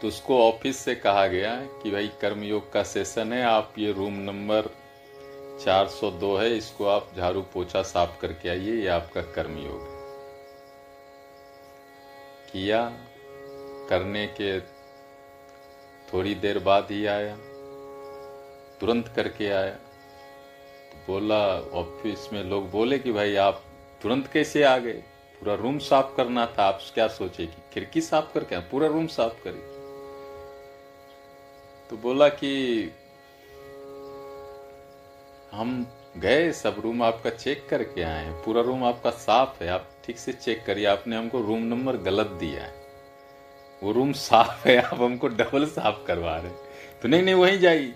तो 0.03 0.09
उसको 0.09 0.49
ऑफ़िस 0.49 0.77
से 0.77 0.95
कहा 0.95 1.27
गया 1.27 1.55
कि 1.83 1.91
भाई 1.91 2.09
कर्मयोग 2.21 2.73
का 2.73 2.83
सेशन 2.83 3.33
है, 3.33 3.43
आप 3.43 3.73
ये 3.79 3.93
रूम 3.93 4.15
नंबर 4.15 4.69
402 5.61 6.37
है, 6.37 6.57
इसको 6.57 6.87
आप 6.87 7.11
झाड़ू 7.17 7.43
पोछा 7.43 7.83
साफ़ 7.83 8.21
करके 8.21 8.49
आइए, 8.49 8.73
ये 8.73 8.89
आपका 8.89 9.23
कर्मयोग 9.23 9.81
है। 9.81 9.97
किया, 12.53 12.93
करने 13.89 14.27
के 14.27 14.61
थोड़ी 16.13 16.35
देर 16.35 16.59
बाद 16.59 16.89
ही 16.91 17.07
आया, 17.07 17.37
तुरंत 18.81 19.13
करके 19.17 19.51
आया। 19.51 19.75
तो 20.91 21.07
बोला, 21.07 21.61
ऑफ़िस 21.81 22.29
में 22.33 22.45
लोग 22.45 22.71
बोले 22.71 22.99
कि 22.99 23.13
भाई 23.13 23.35
आप 23.37 23.65
तुरंत 24.03 24.27
कैसे 24.27 24.63
आ 24.63 24.79
गए? 24.79 25.03
पूरा 25.41 25.55
रूम 25.55 25.79
साफ़ 25.79 26.17
करना 26.17 26.47
था, 26.47 26.65
आप 26.65 26.81
क्या 26.95 27.09
सोचे 27.09 27.47
कि 27.47 27.63
खिड़की 27.73 28.01
साफ़ 28.01 28.33
करके 28.35 28.59
पूरा 28.61 28.89
रूम 28.89 29.07
साफ़ 29.07 29.45
करिए। 29.45 29.78
तो 31.91 31.97
बोला 31.97 32.29
कि 32.29 32.93
हम 35.53 35.87
गए, 36.17 36.51
सब 36.53 36.77
रूम 36.79 37.03
आपका 37.03 37.31
चेक 37.31 37.67
करके 37.69 38.03
आए 38.03 38.25
हैं। 38.25 38.33
पूरा 38.45 38.63
रूम 38.63 38.85
आपका 38.85 39.11
साफ़ 39.11 39.63
है। 39.63 39.69
आप 39.69 39.89
ठीक 40.05 40.19
से 40.19 40.33
चेक 40.33 40.65
करिए। 40.67 40.87
आपने 40.87 41.17
हमको 41.17 41.41
रूम 41.41 41.63
नंबर 41.63 41.97
गलत 41.97 42.27
दिया 42.27 42.63
है। 42.63 42.73
वो 43.83 43.93
रूम 43.93 44.13
साफ़ 44.13 44.69
है। 44.69 44.77
आप 44.77 45.01
हमको 45.01 45.29
डबल 45.29 45.67
साफ़ 45.67 46.05
करवा 46.07 46.37
रहे 46.37 46.51
तो 47.03 47.09
नहीं 47.09 47.23
नहीं, 47.23 47.35
वहीं 47.35 47.59
जाइए। 47.59 47.95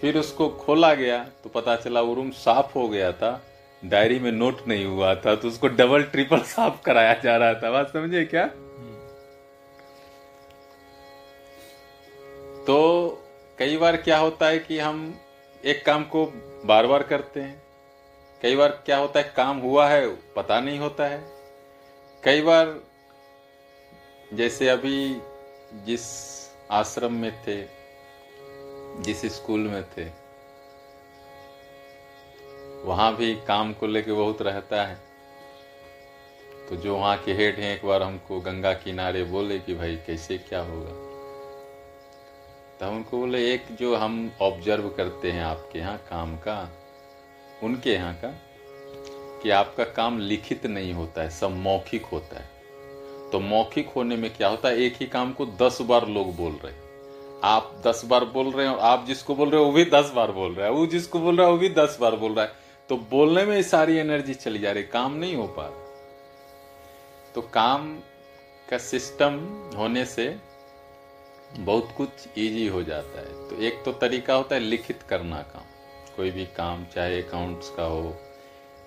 फिर 0.00 0.18
उसको 0.18 0.48
खोला 0.48 0.94
गया 0.94 1.18
तो 1.44 1.50
पता 1.50 1.76
चला 1.76 2.00
वो 2.00 2.14
रूम 2.14 2.30
साफ़ 2.30 2.72
हो 2.74 2.88
गया 2.88 3.12
था। 3.12 3.40
डायरी 3.82 4.18
में 4.18 4.32
नोट 4.32 4.66
नहीं 4.68 4.84
हुआ 4.86 5.14
था 5.14 5.34
तो 5.36 5.48
उसको 5.48 5.68
डबल 5.68 6.02
ट्रिपल 6.02 6.40
साफ़ 6.40 6.82
कराया 6.82 7.14
जा 7.14 7.36
रहा 7.36 7.54
था। 7.54 7.70
बात 7.70 7.92
समझे 7.92 8.24
क्या? 8.24 8.44
तो 12.66 12.76
कई 13.58 13.76
बार 13.76 13.96
क्या 13.96 14.18
होता 14.18 14.46
है 14.46 14.58
कि 14.58 14.78
हम 14.78 15.20
एक 15.64 15.86
काम 15.86 16.04
को 16.04 16.26
बार 16.64 16.86
बार 16.86 17.02
करते 17.02 17.40
हैं। 17.40 17.62
कई 18.42 18.56
बार 18.56 18.68
क्या 18.86 18.96
होता 18.96 19.20
है, 19.20 19.32
काम 19.36 19.58
हुआ 19.58 19.88
है, 19.88 20.08
पता 20.36 20.60
नहीं 20.60 20.78
होता 20.78 21.06
है। 21.06 21.24
कई 22.24 22.42
बार 22.42 22.80
जैसे 24.34 24.68
अभी 24.68 25.20
जिस 25.74 26.02
आश्रम 26.70 27.12
में 27.12 27.42
थे, 27.42 27.62
जिस 29.02 29.26
स्कूल 29.26 29.60
में 29.60 29.84
थे, 29.84 30.04
वहाँ 32.84 33.16
भी 33.16 33.34
काम 33.34 33.72
को 33.72 33.86
लेके 33.86 34.12
बहुत 34.12 34.42
रहता 34.42 34.84
है। 34.84 34.98
तो 36.68 36.76
जो 36.76 36.96
वहाँ 36.96 37.16
के 37.18 37.32
हेड 37.32 37.56
हैं, 37.56 37.76
एक 37.76 37.86
बार 37.86 38.02
हमको 38.02 38.40
गंगा 38.40 38.72
किनारे 38.74 39.24
बोले 39.24 39.58
कि 39.58 39.74
भाई 39.74 39.96
कैसे 39.96 40.38
क्या 40.38 40.60
होगा? 40.60 41.03
तो 42.84 42.90
उनको 42.90 43.18
बोले, 43.18 43.54
एक 43.54 43.64
जो 43.80 43.96
हम 43.96 44.32
ऑब्ज़र्व 44.40 44.88
करते 44.88 45.30
हैं 45.30 45.44
आपके 45.44 45.78
यहाँ 45.78 45.98
काम 45.98 46.36
का, 46.36 46.70
उनके 47.62 47.90
यहाँ 47.90 48.14
का, 48.14 48.28
कि 49.42 49.50
आपका 49.50 49.84
काम 49.84 50.18
लिखित 50.18 50.66
नहीं 50.66 50.92
होता 50.92 51.22
है, 51.22 51.30
सब 51.30 51.50
मौखिक 51.50 52.04
होता 52.04 52.40
है। 52.40 52.48
तो 53.32 53.40
मौखिक 53.40 53.88
होने 53.88 54.16
में 54.16 54.34
क्या 54.36 54.48
होता 54.48 54.68
है, 54.68 54.78
एक 54.78 54.94
ही 55.00 55.06
काम 55.06 55.32
को 55.32 55.46
दस 55.46 55.82
बार 55.82 56.08
लोग 56.08 56.36
बोल 56.36 56.52
रहे 56.52 56.72
आप 57.44 57.82
दस 57.86 58.04
बार 58.04 58.24
बोल 58.24 58.50
रहे 58.50 58.66
हो, 58.66 58.74
आप 58.74 59.04
जिसको 59.06 59.34
बोल 59.34 59.50
रहे 59.50 59.60
हो, 59.60 59.66
वो 59.66 59.72
भी 59.72 59.84
दस 59.84 60.12
बार 60.16 60.32
बोल 60.32 60.54
रहा 60.54 60.66
है। 60.66 60.72
वो 60.72 60.86
जिसको 60.86 61.20
बोल 61.20 61.36
रहा 61.36 61.46
है, 61.46 61.52
वो 61.52 61.58
भी 61.58 61.68
दस 61.68 61.98
बार 62.00 62.16
बोल 62.16 62.34
रहा 62.34 62.44
है। 62.44 62.52
तो 62.88 62.96
बोलने 62.96 63.44
में 63.44 63.62
सारी 63.62 63.96
एनर्जी 63.96 64.34
चली 64.34 64.58
जा 64.58 64.72
रही 64.72 64.82
काम 64.82 65.14
नहीं 65.14 65.36
हो 65.36 65.46
पा 65.46 65.62
रहा। 65.62 67.32
तो 67.34 67.40
काम 67.40 67.98
का 68.70 68.78
सिस्टम 68.78 69.34
होने 69.76 70.04
से 70.04 70.53
बहुत 71.56 71.92
कुछ 71.96 72.38
इजी 72.38 72.66
हो 72.66 72.82
जाता 72.82 73.20
है। 73.20 73.48
तो 73.48 73.62
एक 73.62 73.82
तो 73.84 73.92
तरीका 73.92 74.34
होता 74.34 74.54
है 74.54 74.60
लिखित 74.60 75.02
करना 75.02 75.40
काम। 75.42 75.64
कोई 76.16 76.30
भी 76.30 76.44
काम, 76.46 76.84
चाहे 76.84 77.22
अकाउंट्स 77.22 77.70
का 77.70 77.84
हो 77.84 78.16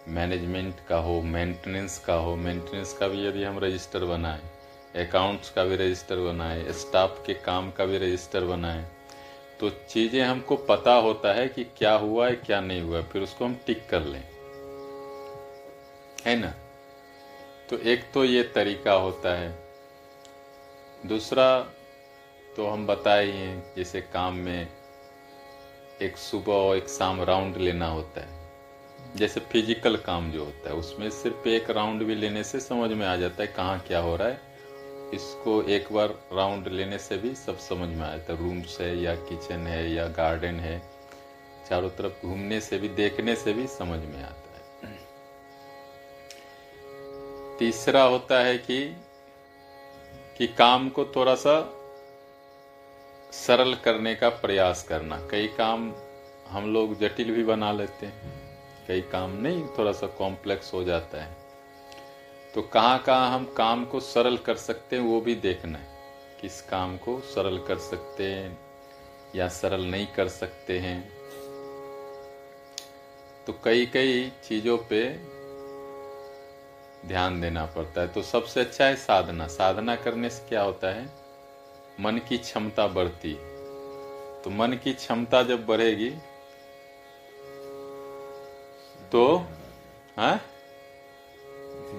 मैनेजमेंट 0.08 0.76
का 0.90 0.98
हो 0.98 1.22
मेंटेनेंस 1.22 1.98
का 2.00 2.14
हो 2.14 2.36
मेंटेनेंस 2.36 2.94
का 2.94 3.08
भी 3.08 3.26
यदि 3.28 3.44
हम 3.44 3.58
रजिस्टर 3.60 4.06
बनाए 4.06 4.42
अकाउंट्स 4.96 5.50
का 5.50 5.64
भी 5.64 5.76
रजिस्टर 5.76 6.20
बनाए 6.20 6.72
स्टाफ 6.74 7.24
के 7.26 7.34
काम 7.34 7.72
का 7.72 7.86
भी 7.86 7.98
रजिस्टर 7.98 8.46
बनाए 8.46 8.86
तो 9.60 9.70
चीज़ें 9.90 10.22
हमको 10.22 10.56
पता 10.56 10.94
होता 10.94 11.34
है 11.34 11.48
कि 11.48 11.64
क्या 11.78 11.94
हुआ 11.94 12.28
है, 12.28 12.36
क्या 12.36 12.60
नहीं 12.62 12.82
हुआ 12.82 13.02
फिर 13.02 13.22
उसको 13.22 13.46
हम 13.46 13.58
टिक 13.66 13.88
कर 13.90 14.02
लें। 14.02 14.24
है 16.26 16.36
ना? 16.36 16.54
तो 17.70 17.78
एक 17.78 18.04
तो 18.14 18.24
ये 18.26 18.44
तरीका 18.44 18.94
होता 18.94 19.34
है। 19.38 19.50
दूसरा 21.06 21.48
तो 22.58 22.68
हम 22.68 22.88
बताए 22.88 23.26
ही 23.26 23.32
हैं 23.32 23.74
जैसे 23.76 24.02
काम 24.02 24.36
में 24.36 24.68
एक 26.02 26.18
सुबह 26.18 26.54
और 26.54 26.78
एक 26.78 26.88
शाम 26.90 27.22
राउंड 27.22 27.58
लेना 27.58 27.88
होता 27.88 28.22
है। 28.22 29.16
जैसे 29.16 29.40
फ़िज़िकल 29.40 29.96
काम 29.96 30.32
जो 30.32 30.46
होता 30.46 30.70
है, 30.70 30.76
उसमें 30.76 31.10
सिर्फ़ 31.10 31.48
एक 31.48 31.70
राउंड 31.70 32.04
भी 32.04 32.16
लेने 32.16 32.44
से 32.44 32.60
समझ 32.60 32.90
में 32.92 33.06
आ 33.08 33.16
जाता 33.16 33.44
है 33.44 33.48
कहाँ 33.48 33.80
क्या 33.80 34.00
हो 34.00 34.16
रहा 34.16 34.28
है। 34.28 35.12
इसको 35.14 35.62
एक 35.64 35.92
बार 35.94 36.14
राउंड 36.34 36.68
लेने 36.68 36.98
से 36.98 37.18
भी 37.18 37.36
सब 37.36 37.58
समझ 37.60 37.90
में 37.90 38.06
आ 38.06 38.10
जाता 38.10 38.34
है। 38.34 38.40
रूम्स 38.40 38.82
है 38.82 38.98
या 38.98 39.16
किचन 39.16 39.68
है 39.68 39.92
या 39.92 40.08
गार्डन 40.08 40.60
है, 40.60 40.82
चारों 41.70 41.90
तरफ़ 41.90 42.26
घूमने 42.28 42.62
से 42.62 42.78
भी, 42.78 42.90
देखने 42.90 43.36
से 43.36 43.54
भी 43.54 43.68
समझ 43.68 44.00
में 44.00 44.24
आता 44.24 44.58
है। 44.58 44.96
तीसरा 47.60 48.04
होता 48.04 48.40
है 48.40 48.58
कि 48.58 48.86
कि 50.38 50.48
काम 50.48 50.90
को 50.90 51.06
थोड़ा 51.06 51.36
सा 51.36 51.77
सरल 53.32 53.74
करने 53.74 54.16
का 54.16 54.30
प्रयास 54.30 54.84
करना। 54.84 55.28
कई 55.32 55.48
काम 55.48 55.94
हम 56.48 56.74
लोग 56.74 57.00
जटिल 57.00 57.32
भी 57.32 57.44
बना 57.44 57.72
लेते 57.72 58.06
हैं। 58.06 58.32
कई 58.88 59.02
काम 59.02 59.32
नहीं, 59.32 59.68
थोड़ा 59.68 59.92
सा 59.92 60.08
कॉम्प्लेक्स 60.08 60.74
हो 60.74 60.84
जाता 60.84 61.24
है। 61.24 61.38
तो 62.54 62.62
कहाँ 62.62 63.00
कहाँ 63.00 63.36
हम 63.36 63.46
काम 63.46 63.86
को 63.86 64.00
सरल 64.00 64.38
कर 64.38 64.56
सकते 64.56 64.96
हैं, 64.96 65.04
वो 65.04 65.22
भी 65.22 65.36
देखना 65.36 65.78
है 65.78 65.88
किस 66.42 66.62
काम 66.62 66.98
को 66.98 67.20
सरल 67.20 67.58
कर 67.58 67.78
सकते 67.78 68.24
हैं 68.24 68.60
या 69.36 69.48
सरल 69.48 69.82
नहीं 69.82 70.08
कर 70.08 70.28
सकते 70.28 70.80
हैं। 70.80 71.12
तो 73.48 73.54
कई 73.64 73.86
कई 73.86 74.32
चीज़ों 74.44 74.78
पे 74.78 75.10
ध्यान 77.08 77.42
देना 77.42 77.66
पड़ता 77.66 78.02
है। 78.02 78.08
तो 78.08 78.22
सबसे 78.22 78.60
अच्छा 78.60 78.86
है 78.86 78.96
साधना। 78.96 79.48
साधना 79.48 79.96
करने 79.96 80.30
से 80.30 80.50
क्या 80.50 80.62
होता 80.62 80.88
है? 80.88 81.27
मन 82.00 82.18
की 82.30 82.38
क्षमता 82.38 82.88
बढ़ती। 82.88 83.34
तो 84.44 84.50
मन 84.50 84.74
की 84.84 84.94
क्षमता 84.94 85.44
जब 85.44 85.66
बढ़ेगी 85.66 86.10
तो 89.12 89.38
हाँ? 90.18 90.42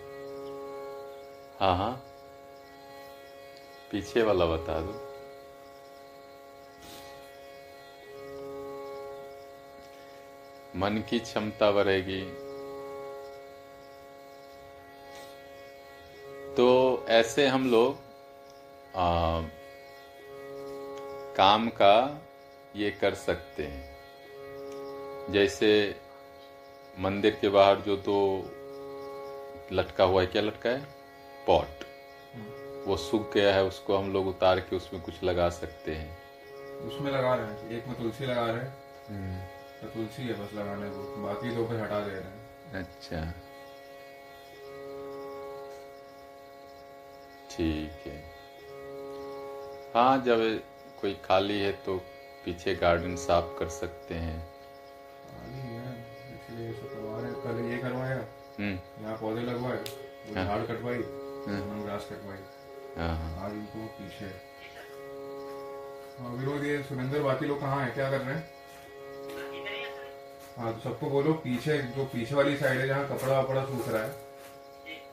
हाँ 1.60 1.78
हाँ। 1.78 2.04
पीछे 3.92 4.24
वाला 4.24 4.46
बता 4.46 4.80
दो। 4.80 5.13
मन 10.76 11.04
की 11.10 11.20
क्षमता 11.20 11.72
बढ़ेगी। 11.72 12.22
तो 16.54 17.06
ऐसे 17.10 17.48
हम 17.48 17.72
लोग 17.72 17.98
आ, 18.96 19.42
काम 21.36 21.70
का 21.70 22.22
ये 22.76 22.92
कर 22.92 23.14
सकते 23.14 23.64
हैं। 23.64 23.94
जैसे 25.32 25.96
मंदिर 27.00 27.38
के 27.42 27.50
बाहर 27.50 27.76
जो 27.76 27.98
दो 27.98 28.38
लटका 29.72 30.04
हुआ 30.04 30.22
है 30.22 30.28
क्या 30.28 30.42
लटका 30.42 30.70
है? 30.70 30.88
पॉट। 31.48 31.84
वो 32.88 32.98
सूख 32.98 33.34
गया 33.34 33.56
है 33.56 33.64
उसको 33.64 33.98
हम 33.98 34.14
लोग 34.14 34.28
उतार 34.28 34.60
के 34.60 34.76
उसमें 34.76 35.02
कुछ 35.02 35.24
लगा 35.24 35.50
सकते 35.50 35.92
हैं। 35.92 36.24
उसमें 36.88 37.12
लगा 37.12 37.36
रहे 37.36 37.46
हैं 37.46 37.72
एक 37.72 37.88
में 37.88 37.98
तुलसी 37.98 38.26
लगा 38.26 38.46
रहे 38.46 38.56
हैं। 38.56 39.63
तो 39.84 39.90
तुलसी 39.90 40.22
है 40.24 40.34
बस 40.34 40.54
लगाने 40.54 40.90
को। 40.90 41.16
बाकी 41.16 41.56
दो 41.56 41.66
पे 41.66 41.76
हटा 41.76 42.00
दे 42.00 42.12
रहे 42.12 42.22
हैं। 42.22 42.50
अच्छा। 42.74 43.34
ठीक 47.52 48.08
है। 48.08 48.34
हाँ 49.96 50.18
जब 50.18 50.64
कोई 51.02 51.14
खाली 51.14 51.60
है 51.60 51.72
तो 51.72 51.98
पीछे 52.46 52.76
गार्डन 52.76 53.16
साफ़ 53.16 53.60
कर 53.60 53.70
सकते 53.70 54.16
हैं। 54.16 54.54
है 55.38 55.60
हैं। 55.60 57.34
पहले 57.34 57.76
ये 57.76 57.78
करवाया। 57.78 58.18
हम्म। 58.60 59.04
यहाँ 59.04 59.18
पौधे 59.18 59.42
लगवाए 59.42 59.78
हाँ। 60.36 60.46
झाड़ 60.46 60.66
कटवाई 60.66 60.98
लेमन 60.98 61.86
कटवाई। 62.00 62.38
हाँ 62.98 63.18
हाँ। 63.18 63.46
आज 63.46 63.54
इनको 63.54 63.88
पीछे। 63.88 64.54
हाँ 66.20 66.34
विरोध 66.34 66.64
ये 66.64 66.84
सुरेंद्र 66.84 67.24
बाकी 67.24 67.46
लोग 67.46 67.60
कहाँ 67.60 67.86
है? 67.86 67.92
क्या 67.92 68.12
कर 68.12 68.22
रहे 68.22 68.36
हैं? 68.36 68.53
हाँ 70.58 70.74
तो 70.74 70.80
सबको 70.80 71.10
बोलो 71.10 71.34
पीछे 71.44 71.78
जो 71.96 72.04
पीछे 72.14 72.36
वाली 72.36 72.56
साइड 72.58 72.80
है 72.80 72.88
जहाँ 72.88 73.08
कपड़ा 73.08 73.40
वपड़ा 73.40 73.64
सूख 73.66 73.88
रहा 73.90 74.04
है 74.04 74.22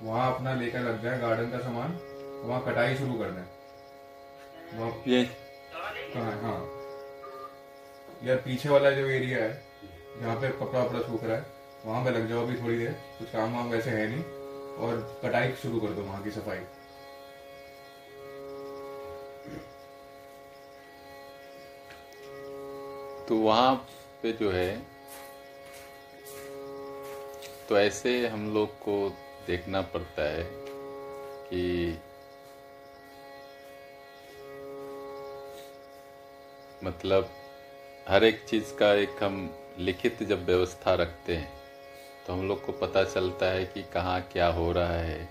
वहाँ 0.03 0.35
अपना 0.35 0.55
लेकर 0.55 0.81
लग 0.81 1.03
जाए 1.03 1.19
गार्डन 1.21 1.51
का 1.51 1.59
सामान 1.65 1.99
वहाँ 2.45 2.61
कटाई 2.67 2.95
शुरू 2.97 3.15
कर 3.19 3.31
दें। 3.31 3.43
वहाँ 4.79 4.91
ये। 5.09 5.23
कहाँ 6.15 6.33
हाँ। 6.43 6.59
यार 8.27 8.37
पीछे 8.45 8.69
वाला 8.69 8.91
जो 8.91 9.07
एरिया 9.09 9.43
है 9.45 9.53
जहाँ 10.21 10.37
पे 10.41 10.49
कपड़ा 10.59 10.83
वपड़ा 10.83 11.01
सूख 11.01 11.25
रहा 11.25 11.37
है 11.37 11.47
वहाँ 11.85 12.05
पे 12.05 12.11
लग 12.11 12.29
जाओ 12.29 12.43
अभी 12.47 12.57
थोड़ी 12.63 12.79
देर 12.79 12.93
कुछ 13.19 13.31
काम 13.33 13.57
वाम 13.57 13.69
वैसे 13.71 13.91
है 13.91 14.07
नहीं 14.11 14.23
और 14.87 15.01
कटाई 15.23 15.53
शुरू 15.63 15.81
कर 15.81 15.93
दो 15.95 16.03
वहाँ 16.03 16.23
की 16.23 16.31
सफ़ाई। 16.31 16.61
तो 23.29 23.37
वहाँ 23.39 23.75
पे 24.23 24.33
जो 24.33 24.51
है 24.51 24.71
तो 27.71 27.79
ऐसे 27.79 28.29
हम 28.29 28.55
लोग 28.55 28.69
को 28.79 29.17
देखना 29.47 29.81
पड़ता 29.83 30.23
है 30.23 30.45
कि 31.49 31.99
मतलब 36.85 37.29
हर 38.09 38.25
एक 38.25 38.45
चीज़ 38.49 38.75
का 38.75 38.93
एक 38.95 39.23
हम 39.23 39.39
लिखित 39.79 40.23
जब 40.23 40.45
व्यवस्था 40.47 40.95
रखते 40.95 41.37
हैं 41.37 41.53
तो 42.27 42.33
हम 42.33 42.49
लोग 42.49 42.65
को 42.65 42.73
पता 42.73 43.05
चलता 43.05 43.47
है 43.47 43.65
कि 43.65 43.83
कहाँ 43.83 44.21
क्या 44.33 44.47
हो 44.47 44.73
रहा 44.73 44.97
है, 44.97 45.29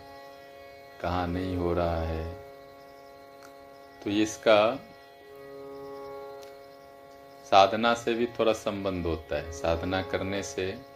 कहाँ 1.02 1.28
नहीं 1.28 1.56
हो 1.58 1.74
रहा 1.74 2.02
है। 2.02 2.34
तो 4.04 4.10
इसका 4.10 4.76
साधना 7.52 7.94
से 7.94 8.14
भी 8.14 8.26
थोड़ा 8.26 8.54
संबंध 8.54 9.06
होता 9.06 9.36
है। 9.36 9.52
साधना 9.52 10.02
करने 10.02 10.44
से 10.44 10.89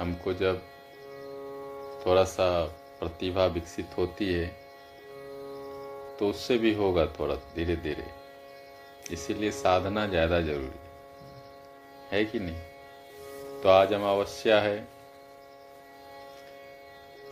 हमको 0.00 0.32
जब 0.34 0.62
थोड़ा 2.06 2.24
सा 2.24 2.46
प्रतिभा 3.00 3.46
विकसित 3.46 3.96
होती 3.98 4.32
है 4.32 4.46
तो 6.18 6.28
उससे 6.28 6.56
भी 6.58 6.72
होगा 6.74 7.06
थोड़ा 7.18 7.34
धीरे 7.54 7.76
धीरे 7.76 8.06
इसीलिए 9.12 9.50
साधना 9.50 10.06
ज़्यादा 10.06 10.40
ज़रूरी 10.40 10.78
है। 12.10 12.24
कि 12.24 12.38
नहीं? 12.38 12.60
तो 13.62 13.68
आज 13.68 13.92
अमावस्या 13.92 14.60
है 14.60 14.78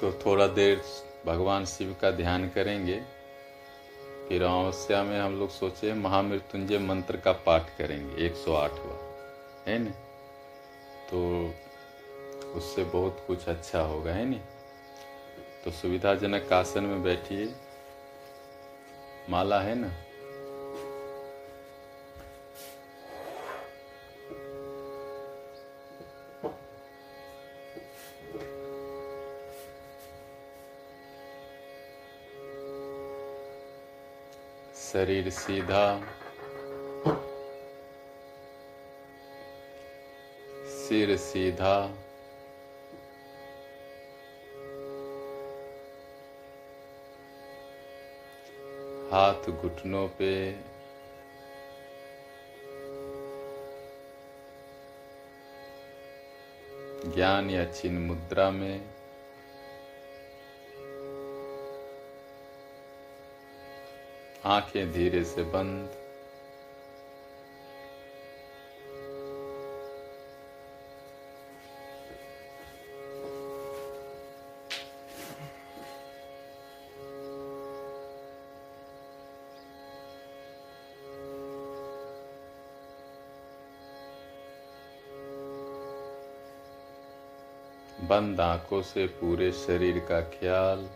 तो 0.01 0.13
थोड़ा 0.27 0.47
देर 0.47 0.83
भगवान 1.27 1.65
शिव 1.65 1.97
का 2.01 2.11
ध्यान 2.11 2.49
करेंगे। 2.49 3.01
फिर 4.29 4.43
अमावस्या 4.43 5.03
में 5.03 5.19
हम 5.21 5.39
लोग 5.39 5.51
सोचे 5.51 5.93
महामृत्युंजय 5.95 6.79
मंत्र 6.79 7.17
का 7.17 7.33
पाठ 7.47 7.77
करेंगे 7.79 8.27
108 8.27 8.73
बार 8.73 9.01
है 9.69 9.79
न? 9.79 9.91
तो 11.11 11.55
उससे 12.55 12.85
बहुत 12.85 13.25
कुछ 13.27 13.49
अच्छा 13.49 13.81
होगा, 13.81 14.13
है 14.13 14.25
नी 14.25 14.41
तो 15.65 15.71
सुविधाजनक 15.71 16.53
आसन 16.53 16.85
में 16.85 17.03
बैठिए। 17.03 17.55
माला 19.29 19.61
है 19.61 19.75
ना? 19.75 19.89
शरीर 34.93 35.31
सीधा। 35.31 35.85
सिर 40.69 41.17
सीधा। 41.17 41.75
हाथ 49.13 49.51
घुटनों 49.51 50.09
पे। 50.09 50.53
ज्ञान 57.15 57.51
या 57.51 57.65
चिन्ह 57.65 58.01
मुद्रा 58.01 58.51
में। 58.51 58.91
आँखें 64.45 64.93
धीरे 64.93 65.25
से 65.25 65.43
बंद। 65.43 66.08
आँखों 88.41 88.83
से 88.83 89.07
पूरे 89.07 89.53
शरीर 89.53 89.99
का 89.99 90.21
ख्याल 90.21 90.89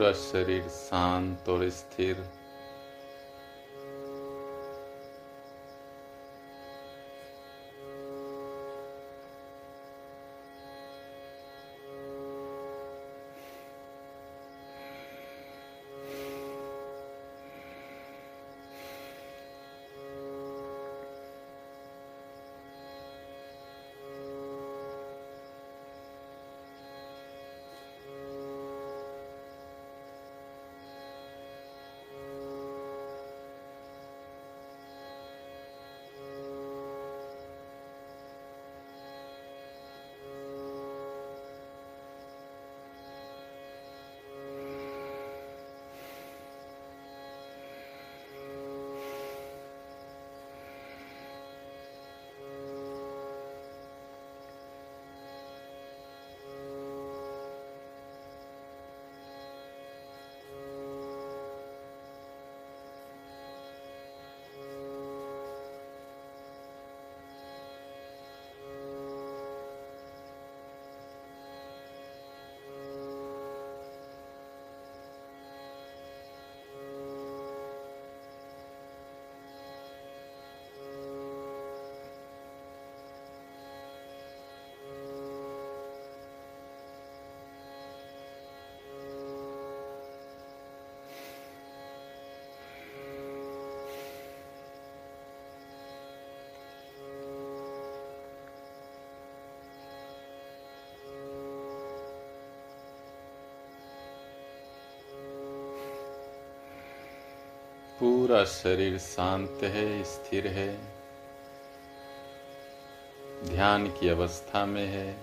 पूरा 0.00 0.12
शरीर 0.12 0.68
शांत 0.72 1.48
और 1.48 1.68
स्थिर 1.68 2.22
पूरा 108.00 108.44
शरीर 108.44 108.98
शांत 108.98 109.58
है, 109.62 110.04
स्थिर 110.04 110.46
है। 110.46 110.78
ध्यान 113.44 113.86
की 113.86 114.08
अवस्था 114.08 114.66
में 114.66 114.86
है। 114.86 115.16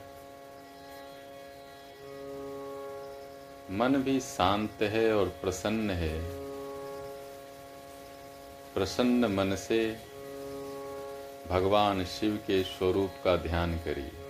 मन 3.72 3.96
भी 3.96 4.20
शांत 4.20 4.82
है 4.82 5.14
और 5.14 5.28
प्रसन्न 5.28 5.90
है। 5.90 6.22
प्रसन्न 8.74 9.26
मन 9.26 9.56
से 9.56 9.98
भगवान 11.50 12.06
शिव 12.06 12.36
के 12.36 12.64
स्वरूप 12.64 13.12
का 13.24 13.36
ध्यान 13.36 13.76
करिए। 13.76 14.27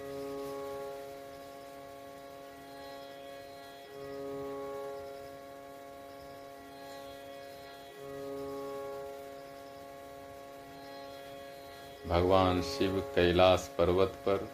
भगवान 12.07 12.61
शिव 12.61 12.99
कैलाश 13.15 13.71
पर्वत 13.77 14.07
पर। 14.07 14.49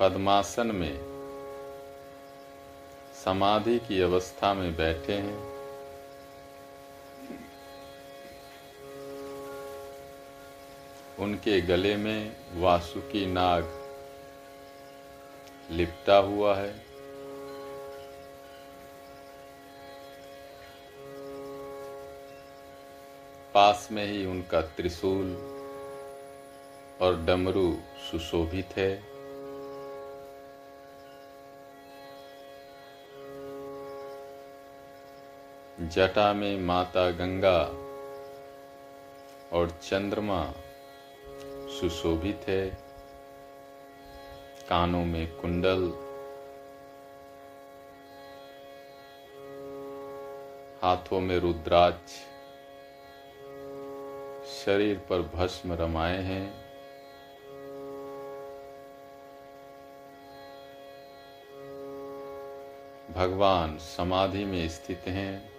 पद्मासन 0.00 0.66
में 0.66 0.98
समाधि 3.24 3.78
की 3.78 4.02
अवस्था 4.02 4.54
में 4.54 4.76
बैठे 4.76 5.12
हैं। 5.12 5.60
उनके 11.18 11.60
गले 11.60 11.96
में 11.96 12.36
वासुकी 12.54 13.26
नाग 13.26 13.64
लिपटा 15.70 16.16
हुआ 16.16 16.56
है। 16.56 16.89
पास 23.54 23.88
में 23.92 24.04
ही 24.06 24.26
उनका 24.26 24.60
त्रिशूल 24.60 25.32
और 27.00 27.16
डमरू 27.24 27.78
सुशोभित 28.10 28.76
है। 28.76 28.90
जटा 35.88 36.32
में 36.32 36.60
माता 36.60 37.10
गंगा 37.10 37.58
और 39.52 39.70
चंद्रमा 39.82 40.54
सुशोभित 41.80 42.40
है। 42.48 42.66
कानों 44.68 45.04
में 45.04 45.26
कुंडल, 45.36 45.92
हाथों 50.82 51.20
में 51.20 51.38
रुद्राक्ष 51.38 52.29
शरीर 54.64 54.98
पर 54.98 55.22
भस्म 55.22 55.72
रमाए 55.72 56.22
हैं। 56.22 56.60
भगवान 63.14 63.78
समाधि 63.78 64.44
में 64.44 64.68
स्थित 64.68 65.02
हैं। 65.06 65.50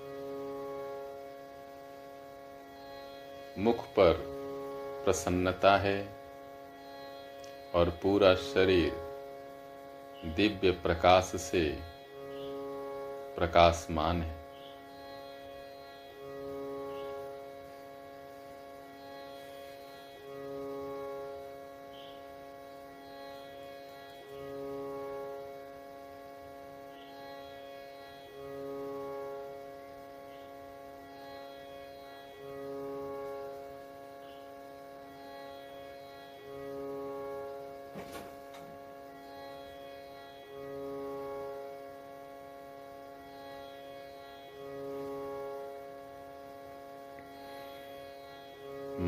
मुख 3.57 3.85
पर 3.85 4.13
प्रसन्नता 5.05 5.77
है 5.77 6.15
और 7.75 7.89
पूरा 7.89 8.35
शरीर 8.35 8.91
दिव्य 10.25 10.71
प्रकाश 10.71 11.23
से 11.23 11.79
प्रकाशमान 13.35 14.21
है। 14.21 14.40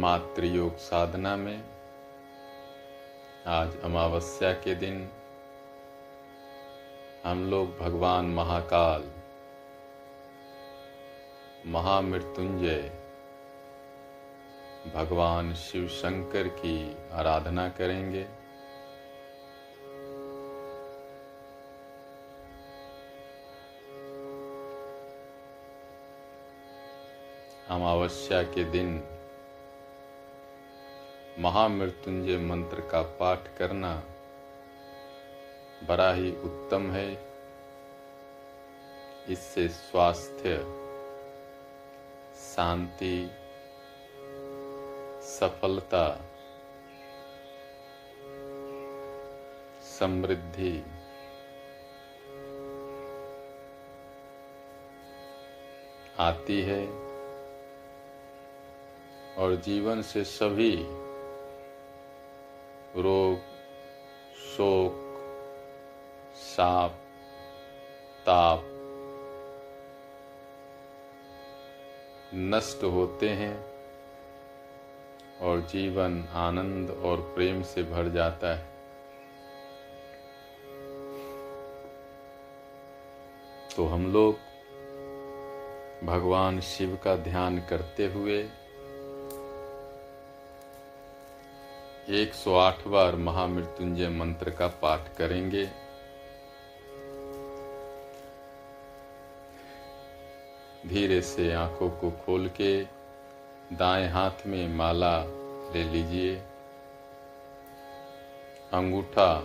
मातृयोग 0.04 0.78
साधना 0.78 1.36
में 1.36 1.64
आज 3.48 3.80
अमावस्या 3.84 4.54
के 4.54 4.76
दिन 4.76 5.10
हम 7.24 7.50
लोग 7.50 7.80
भगवान 7.80 8.26
महाकाल, 8.26 9.04
महामृत्युंजय, 11.66 12.82
भगवान 14.96 15.54
शिव 15.54 15.88
शंकर 15.88 16.48
की 16.48 16.98
आराधना 17.12 17.70
करेंगे। 17.70 18.28
अमावस्या 27.70 28.44
के 28.44 28.64
दिन 28.64 29.13
महामृत्युंजय 31.44 32.38
मंत्र 32.38 32.82
का 32.82 33.02
पाठ 33.02 33.48
करना 33.58 34.04
बड़ा 35.84 36.14
ही 36.14 36.32
उत्तम 36.32 36.92
है। 36.92 37.12
इससे 39.30 39.68
स्वास्थ्य, 39.68 40.56
शांति, 42.36 43.30
सफलता, 45.28 46.08
समृद्धि। 50.00 50.84
आती 56.20 56.62
है 56.62 56.84
और 59.38 59.56
जीवन 59.56 60.02
से 60.02 60.24
सभी 60.24 61.03
रोग, 62.96 63.38
शोक, 64.36 65.00
साप, 66.36 66.92
ताप 68.26 68.64
नष्ट 72.34 72.84
होते 72.84 73.30
हैं 73.30 73.56
और 75.42 75.62
जीवन 75.62 76.24
आनंद 76.34 76.92
और 76.92 77.22
प्रेम 77.36 77.62
से 77.64 77.84
भर 77.84 78.10
जाता 78.10 78.56
है। 78.56 78.74
तो 83.76 83.86
हम 83.86 84.14
लोग 84.14 84.36
भगवान 86.04 86.60
शिव 86.62 87.00
का 87.04 87.16
ध्यान 87.16 87.60
करते 87.60 88.06
हुए 88.06 88.50
108 92.10 92.88
बार 92.88 93.16
महामृत्युंजय 93.16 94.10
मंत्र 94.10 94.50
का 94.50 94.68
पाठ 94.68 95.16
करेंगे। 95.18 95.66
धीरे 100.88 101.22
से 101.22 101.54
आँखों 101.54 101.90
को 101.90 102.12
खोल 102.12 102.48
के 102.48 102.84
दाएँ 103.74 104.10
हाथ 104.10 104.48
में 104.48 104.68
माला 104.76 105.24
ले 105.74 105.84
लीजिए। 105.84 106.36
अंगूठा 108.74 109.36